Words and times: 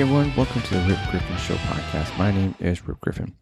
Everyone, 0.00 0.34
welcome 0.34 0.62
to 0.62 0.74
the 0.74 0.80
Rip 0.88 1.10
Griffin 1.10 1.36
Show 1.36 1.56
podcast. 1.56 2.16
My 2.16 2.30
name 2.30 2.54
is 2.58 2.88
Rip 2.88 3.02
Griffin, 3.02 3.34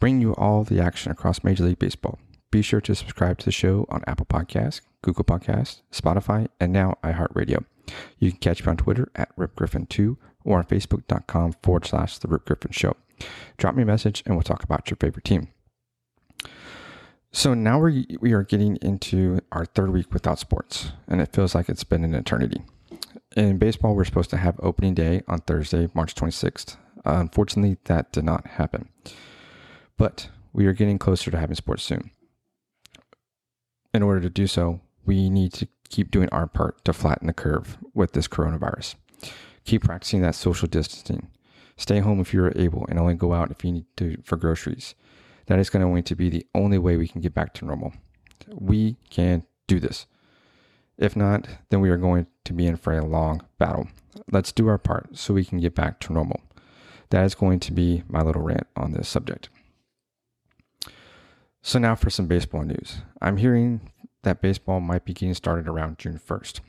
bringing 0.00 0.20
you 0.20 0.34
all 0.34 0.64
the 0.64 0.80
action 0.80 1.12
across 1.12 1.44
Major 1.44 1.62
League 1.62 1.78
Baseball. 1.78 2.18
Be 2.50 2.60
sure 2.60 2.80
to 2.80 2.96
subscribe 2.96 3.38
to 3.38 3.44
the 3.44 3.52
show 3.52 3.86
on 3.88 4.02
Apple 4.08 4.26
Podcasts, 4.26 4.80
Google 5.02 5.22
Podcasts, 5.22 5.82
Spotify, 5.92 6.48
and 6.58 6.72
now 6.72 6.98
iHeartRadio. 7.04 7.64
You 8.18 8.32
can 8.32 8.40
catch 8.40 8.66
me 8.66 8.70
on 8.70 8.78
Twitter 8.78 9.12
at 9.14 9.34
RipGriffin2 9.36 10.16
or 10.44 10.58
on 10.58 10.64
Facebook.com 10.64 11.54
forward 11.62 11.86
slash 11.86 12.18
The 12.18 12.26
Rip 12.26 12.46
Griffin 12.46 12.72
Show. 12.72 12.96
Drop 13.56 13.76
me 13.76 13.84
a 13.84 13.86
message 13.86 14.24
and 14.26 14.34
we'll 14.34 14.42
talk 14.42 14.64
about 14.64 14.90
your 14.90 14.96
favorite 14.96 15.24
team. 15.24 15.50
So 17.30 17.54
now 17.54 17.78
we 17.78 18.08
we 18.20 18.32
are 18.32 18.42
getting 18.42 18.74
into 18.82 19.38
our 19.52 19.66
third 19.66 19.90
week 19.90 20.12
without 20.12 20.40
sports, 20.40 20.90
and 21.06 21.20
it 21.20 21.32
feels 21.32 21.54
like 21.54 21.68
it's 21.68 21.84
been 21.84 22.02
an 22.02 22.12
eternity 22.12 22.62
in 23.36 23.58
baseball, 23.58 23.94
we're 23.94 24.04
supposed 24.04 24.30
to 24.30 24.36
have 24.36 24.58
opening 24.62 24.94
day 24.94 25.22
on 25.28 25.40
Thursday, 25.40 25.88
March 25.94 26.14
26th. 26.14 26.76
Uh, 27.04 27.14
unfortunately, 27.14 27.78
that 27.84 28.12
did 28.12 28.24
not 28.24 28.46
happen. 28.46 28.88
But 29.96 30.28
we 30.52 30.66
are 30.66 30.72
getting 30.72 30.98
closer 30.98 31.30
to 31.30 31.38
having 31.38 31.56
sports 31.56 31.82
soon. 31.82 32.10
In 33.94 34.02
order 34.02 34.20
to 34.20 34.30
do 34.30 34.46
so, 34.46 34.80
we 35.04 35.28
need 35.28 35.52
to 35.54 35.68
keep 35.88 36.10
doing 36.10 36.28
our 36.30 36.46
part 36.46 36.84
to 36.84 36.92
flatten 36.92 37.26
the 37.26 37.32
curve 37.32 37.78
with 37.94 38.12
this 38.12 38.28
coronavirus. 38.28 38.94
Keep 39.64 39.84
practicing 39.84 40.22
that 40.22 40.34
social 40.34 40.68
distancing. 40.68 41.28
Stay 41.76 42.00
home 42.00 42.20
if 42.20 42.32
you're 42.32 42.52
able 42.56 42.86
and 42.88 42.98
only 42.98 43.14
go 43.14 43.34
out 43.34 43.50
if 43.50 43.64
you 43.64 43.72
need 43.72 43.86
to 43.96 44.16
for 44.24 44.36
groceries. 44.36 44.94
That 45.46 45.58
is 45.58 45.70
going 45.70 45.82
to 45.94 46.02
to 46.02 46.14
be 46.14 46.30
the 46.30 46.46
only 46.54 46.78
way 46.78 46.96
we 46.96 47.08
can 47.08 47.20
get 47.20 47.34
back 47.34 47.52
to 47.54 47.64
normal. 47.64 47.92
We 48.48 48.96
can 49.10 49.44
do 49.66 49.80
this. 49.80 50.06
If 51.02 51.16
not, 51.16 51.48
then 51.70 51.80
we 51.80 51.90
are 51.90 51.96
going 51.96 52.28
to 52.44 52.52
be 52.52 52.64
in 52.64 52.76
for 52.76 52.96
a 52.96 53.04
long 53.04 53.42
battle. 53.58 53.88
Let's 54.30 54.52
do 54.52 54.68
our 54.68 54.78
part 54.78 55.18
so 55.18 55.34
we 55.34 55.44
can 55.44 55.58
get 55.58 55.74
back 55.74 55.98
to 56.00 56.12
normal. 56.12 56.40
That 57.10 57.24
is 57.24 57.34
going 57.34 57.58
to 57.58 57.72
be 57.72 58.04
my 58.06 58.22
little 58.22 58.42
rant 58.42 58.68
on 58.76 58.92
this 58.92 59.08
subject. 59.08 59.48
So, 61.60 61.80
now 61.80 61.96
for 61.96 62.08
some 62.08 62.28
baseball 62.28 62.62
news. 62.62 63.02
I'm 63.20 63.38
hearing 63.38 63.90
that 64.22 64.40
baseball 64.40 64.78
might 64.78 65.04
be 65.04 65.12
getting 65.12 65.34
started 65.34 65.66
around 65.66 65.98
June 65.98 66.20
1st. 66.24 66.60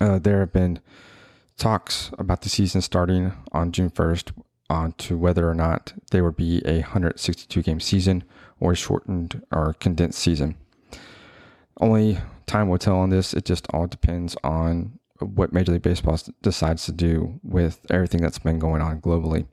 Uh, 0.00 0.18
there 0.20 0.38
have 0.38 0.52
been 0.52 0.78
talks 1.56 2.12
about 2.18 2.42
the 2.42 2.48
season 2.48 2.80
starting 2.80 3.32
on 3.50 3.72
June 3.72 3.90
1st 3.90 4.30
on 4.70 4.92
to 4.92 5.18
whether 5.18 5.48
or 5.50 5.54
not 5.54 5.94
there 6.12 6.22
would 6.22 6.36
be 6.36 6.62
a 6.64 6.82
162 6.82 7.60
game 7.60 7.80
season 7.80 8.22
or 8.60 8.72
a 8.72 8.76
shortened 8.76 9.42
or 9.50 9.74
condensed 9.80 10.20
season. 10.20 10.54
Only 11.80 12.18
time 12.46 12.68
will 12.68 12.78
tell 12.78 12.96
on 12.96 13.10
this. 13.10 13.34
It 13.34 13.44
just 13.44 13.66
all 13.72 13.86
depends 13.86 14.36
on 14.44 14.98
what 15.20 15.52
Major 15.52 15.72
League 15.72 15.82
Baseball 15.82 16.18
decides 16.42 16.84
to 16.86 16.92
do 16.92 17.40
with 17.42 17.80
everything 17.90 18.20
that's 18.20 18.38
been 18.38 18.58
going 18.58 18.82
on 18.82 19.00
globally. 19.00 19.46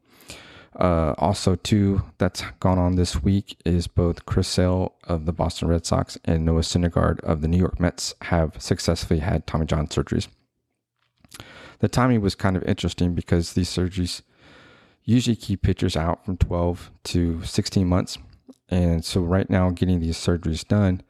Uh, 0.75 1.13
also, 1.17 1.55
too, 1.55 2.03
that's 2.19 2.43
gone 2.59 2.77
on 2.77 2.95
this 2.95 3.21
week 3.21 3.59
is 3.65 3.87
both 3.87 4.25
Chris 4.25 4.47
Sale 4.47 4.93
of 5.05 5.25
the 5.25 5.33
Boston 5.33 5.67
Red 5.67 5.85
Sox 5.85 6.17
and 6.25 6.45
Noah 6.45 6.61
Syndergaard 6.61 7.19
of 7.21 7.41
the 7.41 7.47
New 7.47 7.57
York 7.57 7.79
Mets 7.79 8.13
have 8.21 8.61
successfully 8.61 9.19
had 9.19 9.47
Tommy 9.47 9.65
John 9.65 9.87
surgeries. 9.87 10.27
The 11.79 11.87
timing 11.87 12.21
was 12.21 12.35
kind 12.35 12.55
of 12.55 12.63
interesting 12.63 13.15
because 13.15 13.53
these 13.53 13.69
surgeries 13.69 14.21
usually 15.03 15.35
keep 15.35 15.63
pitchers 15.63 15.97
out 15.97 16.23
from 16.23 16.37
12 16.37 16.91
to 17.05 17.43
16 17.43 17.87
months. 17.87 18.17
And 18.69 19.03
so, 19.03 19.21
right 19.21 19.49
now, 19.49 19.71
getting 19.71 19.99
these 19.99 20.17
surgeries 20.17 20.67
done 20.67 21.01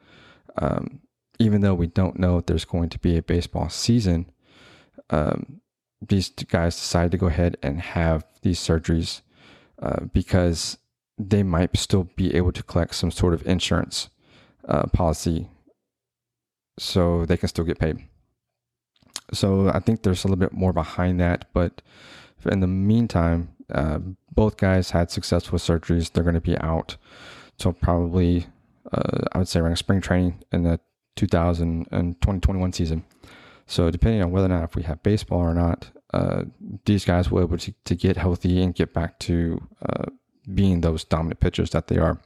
um, 0.56 1.00
even 1.40 1.62
though 1.62 1.74
we 1.74 1.86
don't 1.86 2.18
know 2.18 2.36
if 2.36 2.46
there's 2.46 2.66
going 2.66 2.90
to 2.90 2.98
be 2.98 3.16
a 3.16 3.22
baseball 3.22 3.70
season, 3.70 4.30
um, 5.08 5.60
these 6.06 6.28
guys 6.28 6.76
decided 6.76 7.10
to 7.10 7.18
go 7.18 7.26
ahead 7.26 7.56
and 7.62 7.80
have 7.80 8.24
these 8.42 8.60
surgeries 8.60 9.22
uh, 9.82 10.04
because 10.12 10.76
they 11.18 11.42
might 11.42 11.76
still 11.76 12.04
be 12.14 12.34
able 12.34 12.52
to 12.52 12.62
collect 12.62 12.94
some 12.94 13.10
sort 13.10 13.32
of 13.32 13.46
insurance 13.46 14.10
uh, 14.68 14.84
policy 14.92 15.48
so 16.78 17.24
they 17.24 17.38
can 17.38 17.48
still 17.48 17.64
get 17.64 17.78
paid. 17.78 18.06
So 19.32 19.70
I 19.70 19.80
think 19.80 20.02
there's 20.02 20.24
a 20.24 20.28
little 20.28 20.36
bit 20.36 20.52
more 20.52 20.74
behind 20.74 21.20
that, 21.20 21.46
but 21.54 21.80
in 22.50 22.60
the 22.60 22.66
meantime, 22.66 23.54
uh, 23.72 23.98
both 24.30 24.58
guys 24.58 24.90
had 24.90 25.10
successful 25.10 25.58
surgeries. 25.58 26.12
They're 26.12 26.24
going 26.24 26.34
to 26.34 26.40
be 26.40 26.58
out 26.58 26.96
till 27.56 27.72
probably 27.72 28.46
uh, 28.92 29.26
I 29.32 29.38
would 29.38 29.48
say 29.48 29.60
around 29.60 29.76
spring 29.76 30.00
training 30.00 30.42
in 30.52 30.64
the 30.64 30.80
2000 31.16 31.88
and 31.90 32.20
2021 32.20 32.72
season. 32.72 33.04
So 33.66 33.90
depending 33.90 34.22
on 34.22 34.30
whether 34.30 34.46
or 34.46 34.48
not 34.48 34.64
if 34.64 34.74
we 34.74 34.82
have 34.82 35.02
baseball 35.02 35.40
or 35.40 35.54
not, 35.54 35.90
uh, 36.12 36.42
these 36.86 37.04
guys 37.04 37.30
will 37.30 37.40
be 37.40 37.44
able 37.44 37.58
to, 37.58 37.72
to, 37.84 37.94
get 37.94 38.16
healthy 38.16 38.60
and 38.62 38.74
get 38.74 38.92
back 38.92 39.18
to 39.20 39.62
uh, 39.88 40.06
being 40.52 40.80
those 40.80 41.04
dominant 41.04 41.38
pitchers 41.38 41.70
that 41.70 41.86
they 41.86 41.96
are. 41.96 42.20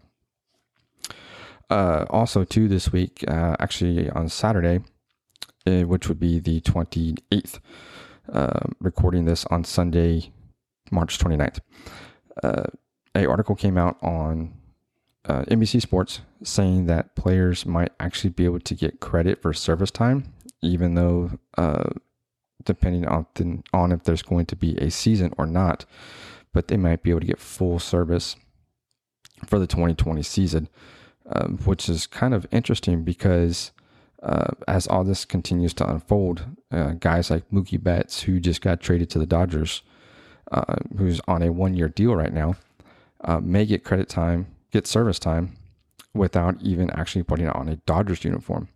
Uh, 1.68 2.06
also, 2.08 2.44
too, 2.44 2.68
this 2.68 2.92
week, 2.92 3.24
uh, 3.28 3.56
actually 3.58 4.08
on 4.10 4.28
Saturday, 4.28 4.80
uh, 5.66 5.82
which 5.82 6.08
would 6.08 6.20
be 6.20 6.38
the 6.38 6.60
28th, 6.62 7.58
uh, 8.32 8.60
recording 8.80 9.26
this 9.26 9.44
on 9.46 9.64
Sunday, 9.64 10.32
March 10.90 11.18
29th, 11.18 11.58
a 13.16 13.26
article 13.26 13.54
came 13.54 13.76
out 13.76 13.96
on 14.02 14.54
uh, 15.26 15.42
NBC 15.44 15.80
Sports 15.80 16.20
saying 16.42 16.86
that 16.86 17.14
players 17.14 17.64
might 17.64 17.92
actually 17.98 18.30
be 18.30 18.44
able 18.44 18.60
to 18.60 18.74
get 18.74 19.00
credit 19.00 19.40
for 19.40 19.52
service 19.52 19.90
time, 19.90 20.34
even 20.62 20.94
though 20.94 21.30
uh, 21.56 21.90
depending 22.64 23.06
on 23.06 23.26
the, 23.34 23.62
on 23.72 23.92
if 23.92 24.02
there's 24.02 24.22
going 24.22 24.46
to 24.46 24.56
be 24.56 24.76
a 24.76 24.90
season 24.90 25.32
or 25.38 25.46
not, 25.46 25.86
but 26.52 26.68
they 26.68 26.76
might 26.76 27.02
be 27.02 27.10
able 27.10 27.20
to 27.20 27.26
get 27.26 27.40
full 27.40 27.78
service 27.78 28.36
for 29.46 29.58
the 29.58 29.66
2020 29.66 30.22
season, 30.22 30.68
uh, 31.30 31.48
which 31.48 31.88
is 31.88 32.06
kind 32.06 32.34
of 32.34 32.46
interesting 32.50 33.02
because 33.02 33.72
uh, 34.22 34.50
as 34.68 34.86
all 34.86 35.04
this 35.04 35.24
continues 35.24 35.72
to 35.74 35.90
unfold, 35.90 36.44
uh, 36.70 36.92
guys 36.92 37.30
like 37.30 37.48
Mookie 37.50 37.82
Betts, 37.82 38.22
who 38.22 38.40
just 38.40 38.60
got 38.60 38.80
traded 38.80 39.08
to 39.10 39.18
the 39.18 39.26
Dodgers, 39.26 39.82
uh, 40.52 40.76
who's 40.98 41.20
on 41.26 41.42
a 41.42 41.50
one 41.50 41.74
year 41.74 41.88
deal 41.88 42.14
right 42.14 42.32
now, 42.32 42.56
may 43.40 43.64
get 43.64 43.84
credit 43.84 44.08
time 44.08 44.53
get 44.74 44.86
service 44.86 45.18
time 45.18 45.56
without 46.12 46.60
even 46.60 46.90
actually 46.90 47.22
putting 47.22 47.48
on 47.48 47.68
a 47.68 47.76
Dodgers 47.76 48.24
uniform. 48.24 48.68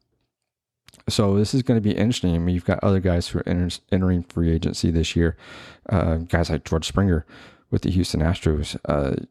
So 1.09 1.37
this 1.37 1.55
is 1.55 1.63
going 1.63 1.77
to 1.77 1.87
be 1.87 1.97
interesting. 1.97 2.35
I 2.35 2.39
mean, 2.39 2.55
you've 2.55 2.65
got 2.65 2.83
other 2.83 3.01
guys 3.01 3.29
who 3.29 3.39
are 3.39 3.49
enter- 3.49 3.81
entering 3.93 4.23
free 4.23 4.51
agency 4.51 4.91
this 4.91 5.15
year, 5.15 5.37
uh, 5.91 6.17
guys 6.17 6.51
like 6.51 6.65
George 6.65 6.87
Springer 6.87 7.27
with 7.71 7.83
the 7.83 7.91
Houston 7.91 8.21
Astros. 8.21 8.77
Uh, 8.87 9.25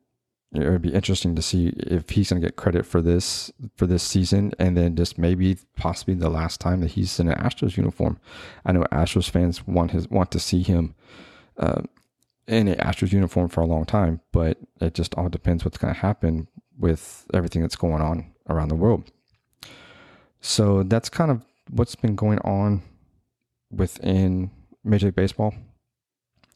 it 0.54 0.70
would 0.70 0.82
be 0.82 0.94
interesting 0.94 1.36
to 1.36 1.42
see 1.42 1.68
if 1.78 2.10
he's 2.10 2.30
going 2.30 2.42
to 2.42 2.48
get 2.48 2.56
credit 2.56 2.86
for 2.86 3.02
this 3.02 3.52
for 3.76 3.86
this 3.86 4.02
season, 4.02 4.54
and 4.58 4.78
then 4.78 4.96
just 4.96 5.18
maybe 5.18 5.58
possibly 5.76 6.14
the 6.14 6.30
last 6.30 6.62
time 6.62 6.80
that 6.82 6.92
he's 6.92 7.20
in 7.20 7.28
an 7.28 7.38
Astros 7.38 7.76
uniform. 7.76 8.18
I 8.66 8.72
know 8.72 8.86
Astros 8.92 9.30
fans 9.30 9.68
want 9.68 9.92
his 9.92 10.10
want 10.10 10.32
to 10.32 10.40
see 10.40 10.64
him 10.64 10.96
uh, 11.58 11.82
in 12.48 12.68
an 12.68 12.78
Astros 12.78 13.12
uniform 13.12 13.50
for 13.50 13.62
a 13.62 13.66
long 13.66 13.86
time, 13.86 14.22
but 14.32 14.58
it 14.80 14.94
just 14.94 15.16
all 15.16 15.30
depends 15.30 15.66
what's 15.66 15.78
going 15.78 15.94
to 15.94 16.00
happen 16.00 16.48
with 16.78 17.26
everything 17.34 17.62
that's 17.62 17.76
going 17.76 18.02
on 18.02 18.32
around 18.50 18.70
the 18.70 18.76
world. 18.76 19.12
So 20.40 20.84
that's 20.84 21.10
kind 21.10 21.32
of 21.32 21.44
what's 21.70 21.96
been 21.96 22.16
going 22.16 22.40
on 22.40 22.84
within 23.72 24.52
Major 24.84 25.08
League 25.08 25.16
Baseball. 25.16 25.54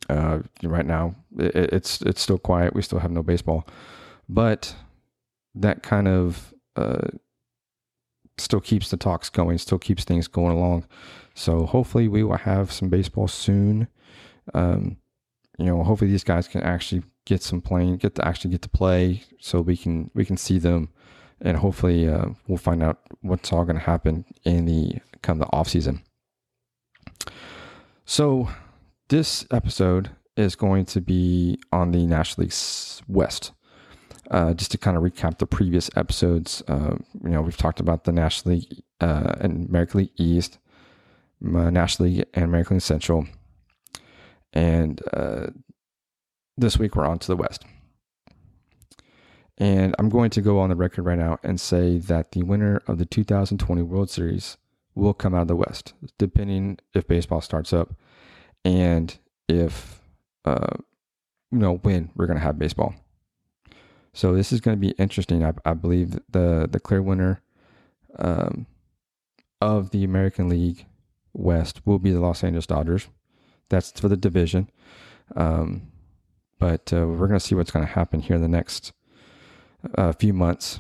Uh, 0.10 0.40
right 0.64 0.86
now, 0.86 1.16
it, 1.38 1.56
it's 1.74 2.02
it's 2.02 2.22
still 2.22 2.38
quiet. 2.38 2.74
We 2.74 2.82
still 2.82 3.00
have 3.00 3.12
no 3.12 3.24
baseball, 3.24 3.68
but 4.28 4.76
that 5.56 5.84
kind 5.84 6.08
of 6.08 6.54
uh, 6.76 7.08
still 8.38 8.60
keeps 8.60 8.90
the 8.90 8.98
talks 8.98 9.30
going. 9.30 9.58
Still 9.58 9.78
keeps 9.78 10.04
things 10.04 10.28
going 10.28 10.58
along. 10.58 10.86
So 11.36 11.66
hopefully, 11.66 12.08
we 12.08 12.24
will 12.24 12.38
have 12.38 12.72
some 12.72 12.90
baseball 12.90 13.28
soon. 13.28 13.88
Um, 14.54 14.98
you 15.62 15.68
know, 15.68 15.84
hopefully 15.84 16.10
these 16.10 16.24
guys 16.24 16.48
can 16.48 16.62
actually 16.64 17.04
get 17.26 17.44
some 17.44 17.62
playing, 17.62 17.98
get 17.98 18.16
to 18.16 18.28
actually 18.28 18.52
get 18.52 18.64
to 18.64 18.70
play, 18.70 19.24
so 19.40 19.62
we 19.62 19.78
can 19.78 20.10
we 20.16 20.26
can 20.26 20.38
see 20.38 20.58
them, 20.58 20.90
and 21.40 21.58
hopefully 21.58 22.10
uh, 22.10 22.26
we'll 22.48 22.58
find 22.58 22.82
out 22.82 23.00
what's 23.22 23.54
all 23.54 23.64
going 23.64 23.78
to 23.78 23.84
happen 23.84 24.26
in 24.44 24.66
the 24.66 25.00
of 25.28 25.40
the 25.40 25.46
off 25.54 25.70
season. 25.70 26.02
So 28.06 28.50
this 29.10 29.46
episode 29.52 30.10
is 30.36 30.56
going 30.56 30.86
to 30.86 31.02
be 31.02 31.60
on 31.72 31.92
the 31.92 32.06
National 32.08 32.46
League 32.46 32.54
West. 33.08 33.52
Uh, 34.32 34.54
just 34.54 34.72
to 34.72 34.78
kind 34.78 34.96
of 34.96 35.04
recap 35.04 35.38
the 35.38 35.46
previous 35.46 35.90
episodes, 35.98 36.64
uh, 36.70 36.96
you 37.22 37.30
know, 37.30 37.42
we've 37.42 37.58
talked 37.58 37.82
about 37.82 38.06
the 38.06 38.14
National 38.14 38.56
League 38.56 38.82
uh, 39.02 39.36
and 39.42 39.68
American 39.68 40.00
League 40.00 40.14
East, 40.16 40.58
National 41.42 42.08
League 42.08 42.26
and 42.34 42.46
American 42.46 42.78
League 42.78 42.82
Central, 42.82 43.28
and 44.54 45.02
uh, 45.14 45.48
this 46.58 46.78
week 46.78 46.96
we're 46.96 47.06
on 47.06 47.20
to 47.20 47.28
the 47.28 47.36
West. 47.36 47.66
And 49.58 49.96
I'm 50.00 50.10
going 50.10 50.32
to 50.32 50.42
go 50.42 50.60
on 50.60 50.70
the 50.70 50.76
record 50.76 51.04
right 51.04 51.20
now 51.20 51.38
and 51.44 51.60
say 51.60 51.98
that 52.00 52.32
the 52.32 52.44
winner 52.44 52.82
of 52.88 52.98
the 52.98 53.06
2020 53.06 53.82
World 53.84 54.10
Series 54.10 54.58
will 54.96 55.14
come 55.14 55.36
out 55.36 55.44
of 55.44 55.48
the 55.48 55.56
West, 55.56 55.94
depending 56.18 56.80
if 56.94 57.08
baseball 57.08 57.42
starts 57.42 57.72
up 57.72 57.94
and 58.66 59.18
if 59.48 60.02
uh, 60.46 60.78
you 61.52 61.60
know, 61.60 61.76
when 61.78 62.10
we're 62.16 62.28
going 62.28 62.40
to 62.40 62.44
have 62.44 62.58
baseball. 62.58 62.96
So 64.14 64.34
this 64.34 64.52
is 64.52 64.62
going 64.62 64.78
to 64.78 64.82
be 64.82 64.92
interesting. 64.92 65.44
I, 65.44 65.54
I 65.66 65.74
believe 65.74 66.20
the 66.30 66.68
the 66.70 66.80
clear 66.80 67.02
winner 67.02 67.42
um, 68.20 68.66
of 69.62 69.92
the 69.92 70.04
American 70.04 70.50
League 70.50 70.86
West 71.34 71.86
will 71.86 72.00
be 72.00 72.12
the 72.12 72.20
Los 72.20 72.44
Angeles 72.44 72.66
Dodgers. 72.66 73.08
That's 73.72 74.00
for 74.00 74.08
the 74.08 74.18
division. 74.18 74.70
Um, 75.36 75.92
but 76.60 76.94
uh, 76.94 77.08
we're 77.08 77.28
going 77.28 77.40
to 77.40 77.46
see 77.46 77.56
what's 77.56 77.72
going 77.72 77.86
to 77.86 77.92
happen 77.92 78.20
here 78.20 78.36
in 78.36 78.42
the 78.42 78.48
next 78.48 78.94
uh, 79.96 80.12
few 80.14 80.34
months. 80.34 80.80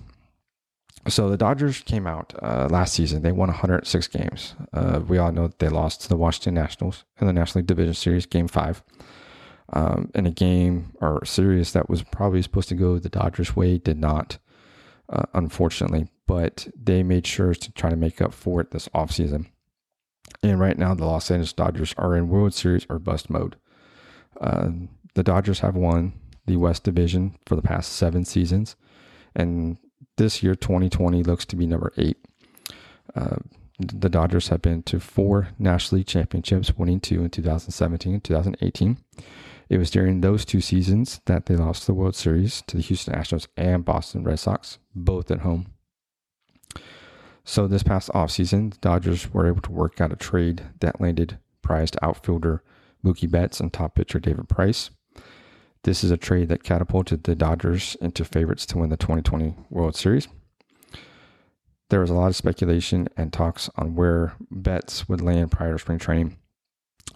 So 1.08 1.30
the 1.30 1.38
Dodgers 1.38 1.82
came 1.82 2.06
out 2.06 2.36
uh, 2.44 2.68
last 2.70 2.94
season. 2.94 3.24
They 3.24 3.32
won 3.32 3.48
106 3.48 4.08
games. 4.08 4.54
Uh, 4.72 5.00
we 5.08 5.18
all 5.18 5.32
know 5.32 5.48
that 5.48 5.58
they 5.58 5.70
lost 5.70 6.02
to 6.02 6.10
the 6.10 6.16
Washington 6.16 6.54
Nationals 6.54 7.06
in 7.20 7.26
the 7.26 7.34
National 7.34 7.62
League 7.62 7.68
Division 7.68 7.96
Series, 7.96 8.28
Game 8.28 8.48
Five 8.48 8.84
um, 9.74 10.12
in 10.14 10.26
a 10.26 10.32
game 10.32 10.94
or 11.02 11.24
series 11.26 11.74
that 11.74 11.90
was 11.90 12.04
probably 12.04 12.42
supposed 12.42 12.70
to 12.70 12.76
go 12.76 13.00
the 13.00 13.10
Dodgers' 13.10 13.56
way 13.56 13.78
did 13.78 13.98
not, 13.98 14.38
uh, 15.10 15.24
unfortunately. 15.34 16.08
But 16.28 16.68
they 16.76 17.04
made 17.04 17.26
sure 17.26 17.54
to 17.54 17.72
try 17.72 17.90
to 17.90 17.96
make 17.96 18.22
up 18.22 18.34
for 18.34 18.62
it 18.62 18.72
this 18.72 18.88
offseason. 18.90 19.48
And 20.44 20.60
right 20.60 20.78
now, 20.78 20.94
the 20.94 21.06
Los 21.06 21.30
Angeles 21.30 21.54
Dodgers 21.54 21.94
are 21.98 22.16
in 22.16 22.30
World 22.30 22.54
Series 22.54 22.86
or 22.90 23.00
bust 23.00 23.30
mode. 23.30 23.56
Uh, 24.40 24.70
the 25.14 25.24
Dodgers 25.24 25.60
have 25.60 25.76
won 25.76 26.14
the 26.46 26.58
West 26.58 26.84
Division 26.84 27.38
for 27.46 27.56
the 27.56 27.62
past 27.62 27.92
seven 27.94 28.26
seasons. 28.26 28.76
And 29.36 29.78
this 30.18 30.42
year, 30.42 30.56
2020, 30.56 31.24
looks 31.24 31.46
to 31.46 31.56
be 31.56 31.68
number 31.68 31.94
eight. 31.98 32.18
Uh, 33.16 33.38
the 33.80 34.10
Dodgers 34.10 34.50
have 34.50 34.62
been 34.62 34.84
to 34.84 35.00
four 35.00 35.50
National 35.58 36.00
League 36.00 36.08
championships, 36.08 36.76
winning 36.78 37.00
two 37.00 37.24
in 37.24 37.30
2017 37.30 38.14
and 38.14 38.24
2018. 38.24 38.98
It 39.70 39.78
was 39.78 39.90
during 39.90 40.22
those 40.22 40.44
two 40.44 40.62
seasons 40.62 41.22
that 41.26 41.46
they 41.46 41.56
lost 41.56 41.88
the 41.88 41.94
World 41.94 42.16
Series 42.16 42.62
to 42.68 42.78
the 42.78 42.84
Houston 42.84 43.14
Astros 43.14 43.48
and 43.56 43.86
Boston 43.86 44.24
Red 44.24 44.40
Sox, 44.40 44.80
both 44.94 45.32
at 45.32 45.40
home. 45.40 45.68
So 47.44 47.68
this 47.68 47.84
past 47.84 48.10
offseason, 48.10 48.72
the 48.72 48.78
Dodgers 48.80 49.34
were 49.34 49.48
able 49.48 49.62
to 49.62 49.72
work 49.72 50.00
out 50.00 50.14
a 50.14 50.16
trade 50.16 50.64
that 50.80 51.02
landed 51.02 51.40
prized 51.62 51.98
outfielder 52.02 52.64
Mookie 53.04 53.30
Betts 53.30 53.60
and 53.60 53.72
top 53.72 53.96
pitcher 53.96 54.20
David 54.20 54.48
Price. 54.48 54.92
This 55.84 56.04
is 56.04 56.12
a 56.12 56.18
trade 56.18 56.50
that 56.50 56.64
catapulted 56.64 57.24
the 57.24 57.36
Dodgers 57.36 57.96
into 58.00 58.24
favorites 58.24 58.66
to 58.68 58.78
win 58.78 58.90
the 58.90 58.98
2020 58.98 59.56
World 59.70 59.96
Series. 59.96 60.28
There 61.90 62.00
was 62.00 62.12
a 62.12 62.14
lot 62.14 62.28
of 62.28 62.36
speculation 62.36 63.10
and 63.18 63.34
talks 63.34 63.70
on 63.76 63.96
where 63.96 64.34
Betts 64.52 65.10
would 65.10 65.22
land 65.22 65.52
prior 65.52 65.74
to 65.74 65.80
spring 65.80 65.98
training. 65.98 66.38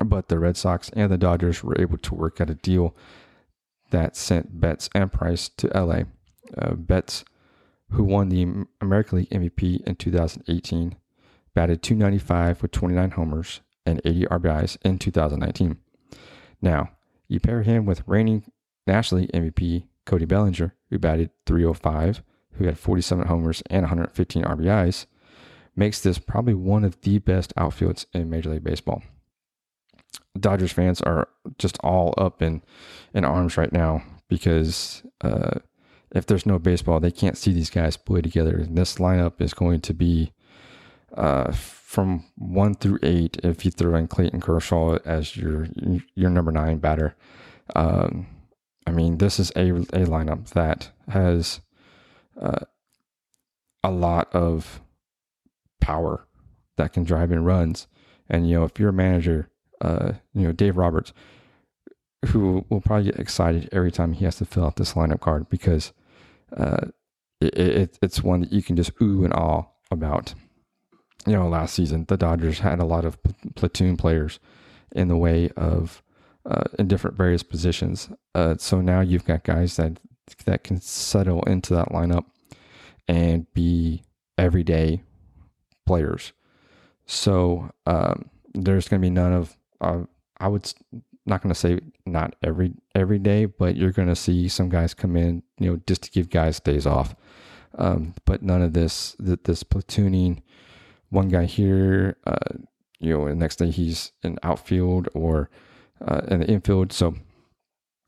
But 0.03 0.27
the 0.27 0.39
Red 0.39 0.57
Sox 0.57 0.89
and 0.89 1.11
the 1.11 1.17
Dodgers 1.17 1.63
were 1.63 1.79
able 1.79 1.97
to 1.99 2.15
work 2.15 2.41
out 2.41 2.49
a 2.49 2.55
deal 2.55 2.95
that 3.91 4.17
sent 4.17 4.59
Betts 4.59 4.89
and 4.93 5.11
Price 5.11 5.47
to 5.49 5.67
LA. 5.67 6.01
Uh, 6.57 6.73
Betts, 6.73 7.23
who 7.95 8.03
won 8.03 8.29
the 8.29 8.65
American 8.81 9.19
League 9.19 9.29
MVP 9.29 9.81
in 9.81 9.95
2018, 9.95 10.95
batted 11.53 11.81
295 11.81 12.61
with 12.61 12.71
29 12.71 13.11
homers 13.11 13.61
and 13.85 14.01
80 14.03 14.25
RBIs 14.25 14.77
in 14.83 14.99
2019. 14.99 15.77
Now, 16.61 16.89
you 17.27 17.39
pair 17.39 17.63
him 17.63 17.85
with 17.85 18.03
reigning 18.05 18.43
National 18.85 19.21
League 19.21 19.31
MVP 19.31 19.87
Cody 20.05 20.25
Bellinger, 20.25 20.75
who 20.89 20.99
batted 20.99 21.29
305, 21.45 22.21
who 22.53 22.65
had 22.65 22.77
47 22.77 23.27
homers 23.27 23.63
and 23.69 23.83
115 23.83 24.43
RBIs, 24.43 25.05
makes 25.75 26.01
this 26.01 26.19
probably 26.19 26.53
one 26.53 26.83
of 26.83 26.99
the 27.01 27.19
best 27.19 27.55
outfields 27.55 28.05
in 28.13 28.29
Major 28.29 28.51
League 28.51 28.63
Baseball. 28.63 29.03
Dodgers 30.37 30.71
fans 30.71 31.01
are 31.01 31.29
just 31.57 31.77
all 31.81 32.13
up 32.17 32.41
in 32.41 32.61
in 33.13 33.23
arms 33.23 33.57
right 33.57 33.71
now 33.71 34.03
because 34.27 35.03
uh, 35.21 35.59
if 36.11 36.25
there's 36.25 36.45
no 36.45 36.59
baseball, 36.59 36.99
they 36.99 37.11
can't 37.11 37.37
see 37.37 37.51
these 37.51 37.69
guys 37.69 37.97
play 37.97 38.21
together. 38.21 38.57
And 38.57 38.77
this 38.77 38.95
lineup 38.95 39.41
is 39.41 39.53
going 39.53 39.81
to 39.81 39.93
be 39.93 40.31
uh, 41.13 41.51
from 41.51 42.25
one 42.35 42.75
through 42.75 42.99
eight. 43.03 43.37
If 43.43 43.65
you 43.65 43.71
throw 43.71 43.95
in 43.95 44.07
Clayton 44.07 44.41
Kershaw 44.41 44.97
as 45.05 45.35
your 45.35 45.67
your 46.13 46.29
number 46.29 46.51
nine 46.51 46.77
batter, 46.77 47.15
um, 47.75 48.27
I 48.85 48.91
mean 48.91 49.17
this 49.17 49.39
is 49.39 49.51
a 49.55 49.69
a 49.71 50.05
lineup 50.05 50.49
that 50.49 50.91
has 51.09 51.61
uh, 52.39 52.65
a 53.83 53.91
lot 53.91 54.33
of 54.33 54.81
power 55.79 56.27
that 56.77 56.93
can 56.93 57.03
drive 57.03 57.31
in 57.31 57.43
runs. 57.43 57.87
And 58.29 58.49
you 58.49 58.55
know, 58.55 58.65
if 58.65 58.79
you're 58.79 58.89
a 58.89 58.93
manager 58.93 59.49
uh, 59.81 60.13
you 60.33 60.47
know, 60.47 60.51
Dave 60.51 60.77
Roberts, 60.77 61.13
who 62.27 62.65
will 62.69 62.81
probably 62.81 63.05
get 63.11 63.19
excited 63.19 63.69
every 63.71 63.91
time 63.91 64.13
he 64.13 64.25
has 64.25 64.37
to 64.37 64.45
fill 64.45 64.65
out 64.65 64.75
this 64.75 64.93
lineup 64.93 65.19
card 65.19 65.49
because 65.49 65.93
uh, 66.55 66.87
it, 67.41 67.57
it, 67.57 67.99
it's 68.01 68.23
one 68.23 68.41
that 68.41 68.53
you 68.53 68.61
can 68.61 68.75
just 68.75 68.91
ooh 69.01 69.23
and 69.23 69.33
ah 69.33 69.65
about. 69.91 70.33
You 71.27 71.33
know, 71.33 71.47
last 71.47 71.73
season 71.73 72.05
the 72.07 72.17
Dodgers 72.17 72.59
had 72.59 72.79
a 72.79 72.85
lot 72.85 73.05
of 73.05 73.17
platoon 73.55 73.97
players 73.97 74.39
in 74.95 75.07
the 75.07 75.17
way 75.17 75.49
of 75.57 76.03
uh, 76.45 76.65
in 76.77 76.87
different 76.87 77.17
various 77.17 77.43
positions. 77.43 78.09
Uh, 78.35 78.55
so 78.57 78.81
now 78.81 79.01
you've 79.01 79.25
got 79.25 79.43
guys 79.43 79.75
that 79.77 79.99
that 80.45 80.63
can 80.63 80.79
settle 80.79 81.41
into 81.43 81.73
that 81.73 81.89
lineup 81.89 82.25
and 83.07 83.51
be 83.53 84.03
everyday 84.37 85.01
players. 85.85 86.33
So 87.05 87.71
um, 87.85 88.29
there's 88.53 88.87
going 88.87 89.01
to 89.01 89.05
be 89.05 89.11
none 89.11 89.33
of 89.33 89.55
uh, 89.81 90.01
I 90.39 90.47
would 90.47 90.71
not 91.25 91.41
going 91.41 91.53
to 91.53 91.59
say 91.59 91.79
not 92.05 92.35
every 92.43 92.73
every 92.93 93.19
day, 93.19 93.45
but 93.45 93.75
you're 93.75 93.91
going 93.91 94.07
to 94.07 94.15
see 94.15 94.47
some 94.47 94.69
guys 94.69 94.93
come 94.93 95.15
in, 95.15 95.43
you 95.59 95.71
know, 95.71 95.81
just 95.87 96.03
to 96.03 96.11
give 96.11 96.29
guys 96.29 96.59
days 96.59 96.85
off. 96.85 97.15
Um, 97.77 98.13
but 98.25 98.41
none 98.41 98.61
of 98.61 98.73
this 98.73 99.15
this 99.19 99.63
platooning. 99.63 100.41
One 101.09 101.29
guy 101.29 101.45
here, 101.45 102.17
uh, 102.25 102.57
you 102.99 103.17
know, 103.17 103.27
the 103.27 103.35
next 103.35 103.57
day 103.57 103.71
he's 103.71 104.11
in 104.23 104.37
outfield 104.43 105.07
or 105.13 105.49
uh, 106.05 106.21
in 106.27 106.41
the 106.41 106.47
infield. 106.47 106.91
So, 106.91 107.15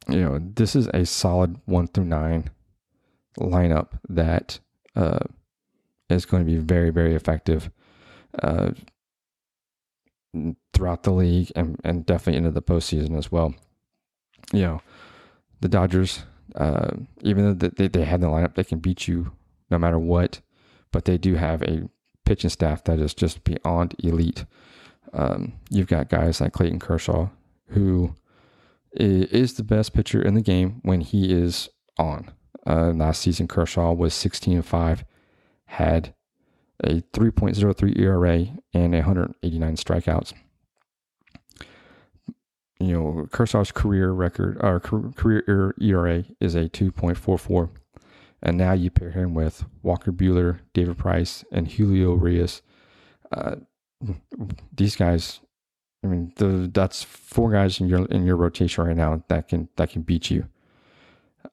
you 0.10 0.22
know, 0.22 0.40
this 0.40 0.76
is 0.76 0.88
a 0.94 1.06
solid 1.06 1.60
one 1.66 1.88
through 1.88 2.06
nine 2.06 2.50
lineup 3.40 4.00
that 4.10 4.60
uh, 4.96 5.20
is 6.10 6.26
going 6.26 6.46
to 6.46 6.52
be 6.52 6.58
very 6.58 6.92
very 6.92 7.16
effective. 7.16 7.72
Throughout 10.74 11.04
the 11.04 11.12
league 11.12 11.52
and, 11.56 11.80
and 11.84 12.06
definitely 12.06 12.38
into 12.38 12.52
the 12.52 12.62
postseason 12.62 13.18
as 13.18 13.32
well. 13.32 13.54
You 14.54 14.62
know, 14.62 14.82
the 15.62 15.68
Dodgers, 15.68 16.24
uh, 16.56 16.92
even 17.22 17.58
though 17.58 17.70
they, 17.70 17.88
they 17.88 18.06
have 18.06 18.22
the 18.22 18.28
lineup, 18.28 18.56
they 18.56 18.64
can 18.64 18.80
beat 18.80 19.08
you 19.08 19.32
no 19.70 19.78
matter 19.78 20.00
what, 20.00 20.42
but 20.92 21.06
they 21.06 21.18
do 21.18 21.36
have 21.36 21.62
a 21.64 21.90
pitching 22.26 22.50
staff 22.50 22.84
that 22.84 23.00
is 23.00 23.14
just 23.14 23.44
beyond 23.44 23.96
elite. 24.04 24.46
Um, 25.14 25.54
you've 25.70 25.88
got 25.88 26.10
guys 26.10 26.42
like 26.42 26.54
Clayton 26.54 26.80
Kershaw, 26.80 27.30
who 27.70 28.14
is 28.92 29.54
the 29.56 29.64
best 29.64 29.94
pitcher 29.94 30.22
in 30.22 30.34
the 30.34 30.42
game 30.42 30.80
when 30.84 31.02
he 31.02 31.32
is 31.32 31.70
on. 31.98 32.32
Uh, 32.66 32.92
last 32.92 33.22
season, 33.22 33.48
Kershaw 33.48 33.94
was 33.94 34.14
16 34.14 34.58
and 34.58 34.66
5, 34.66 35.06
had 35.66 36.14
a 36.84 37.02
3.03 37.14 38.00
ERA, 38.00 38.48
and 38.74 38.94
189 38.94 39.76
strikeouts. 39.76 40.34
You 42.80 42.94
know, 42.94 43.28
Kershaw's 43.32 43.72
career 43.72 44.12
record 44.12 44.58
or 44.62 44.80
career 44.80 45.74
ERA 45.82 46.24
is 46.40 46.54
a 46.54 46.70
2.44. 46.70 47.70
And 48.44 48.58
now 48.58 48.74
you 48.74 48.92
pair 48.92 49.12
him 49.12 49.34
with 49.34 49.66
Walker 49.82 50.12
Buehler, 50.12 50.60
David 50.74 50.98
Price, 50.98 51.44
and 51.52 51.68
Julio 51.68 52.16
Urías. 52.16 52.62
Uh, 53.32 53.56
these 54.72 54.96
guys, 54.96 55.40
I 56.04 56.08
mean, 56.08 56.34
the, 56.36 56.70
that's 56.72 57.04
four 57.04 57.52
guys 57.52 57.80
in 57.80 57.88
your 57.88 58.06
in 58.06 58.26
your 58.26 58.36
rotation 58.36 58.84
right 58.84 58.96
now 58.96 59.24
that 59.28 59.48
can 59.48 59.70
that 59.78 59.90
can 59.90 60.04
beat 60.04 60.30
you. 60.30 60.48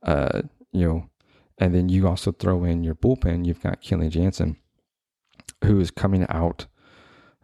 Uh, 0.02 0.42
you 0.72 0.86
know, 0.86 1.08
and 1.58 1.74
then 1.74 1.88
you 1.88 2.06
also 2.06 2.32
throw 2.32 2.64
in 2.64 2.84
your 2.84 2.94
bullpen. 2.94 3.46
You've 3.46 3.62
got 3.62 3.82
Kenley 3.82 4.10
Jansen, 4.10 4.56
who 5.62 5.80
is 5.80 5.90
coming 5.90 6.26
out 6.28 6.66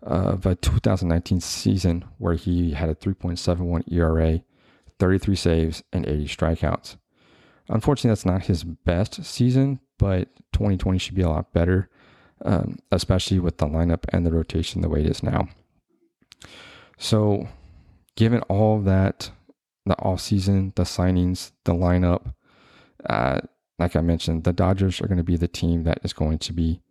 of 0.03 0.47
a 0.47 0.55
2019 0.55 1.41
season 1.41 2.05
where 2.19 2.35
he 2.35 2.73
had 2.73 2.89
a 2.89 2.95
3.71 2.95 3.93
ERA, 3.93 4.43
33 4.99 5.37
saves, 5.37 5.83
and 5.93 6.07
80 6.07 6.27
strikeouts. 6.27 6.97
Unfortunately, 7.69 8.11
that's 8.11 8.27
not 8.27 8.47
his 8.47 8.65
best 8.65 9.25
season, 9.25 9.81
but 9.99 10.29
2020 10.53 10.99
should 10.99 11.15
be 11.15 11.23
a 11.23 11.29
lot 11.29 11.53
better, 11.53 11.89
um, 12.45 12.79
especially 12.91 13.39
with 13.39 13.59
the 13.59 13.67
lineup 13.67 14.05
and 14.09 14.27
the 14.27 14.33
rotation 14.33 14.81
the 14.81 14.89
way 14.89 15.01
it 15.01 15.07
is 15.07 15.23
now. 15.23 15.49
So, 16.99 17.49
given 18.17 18.41
all 18.43 18.79
of 18.79 18.85
that, 18.87 19.31
the 19.87 19.97
offseason, 19.97 20.75
the 20.75 20.83
signings, 20.83 21.53
the 21.65 21.73
lineup, 21.73 22.35
uh, 23.09 23.41
like 23.79 23.97
I 23.97 24.01
mentioned, 24.01 24.45
the 24.45 24.53
Dodgers 24.53 25.01
are 25.01 25.07
going 25.07 25.19
to 25.19 25.25
be 25.25 25.37
the 25.37 25.49
team 25.49 25.85
that 25.85 26.01
is 26.03 26.13
going 26.13 26.39
to 26.39 26.53
be 26.53 26.83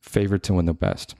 favored 0.00 0.42
to 0.44 0.54
win 0.54 0.66
the 0.66 0.74
best. 0.74 1.14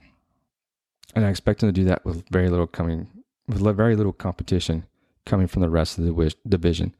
And 1.15 1.25
I 1.25 1.29
expect 1.29 1.59
them 1.59 1.69
to 1.69 1.73
do 1.73 1.85
that 1.85 2.05
with 2.05 2.27
very 2.29 2.49
little 2.49 2.67
coming, 2.67 3.07
with 3.47 3.61
very 3.75 3.95
little 3.95 4.13
competition 4.13 4.85
coming 5.25 5.47
from 5.47 5.61
the 5.61 5.69
rest 5.69 5.97
of 5.97 6.05
the 6.05 6.35
division. 6.47 6.95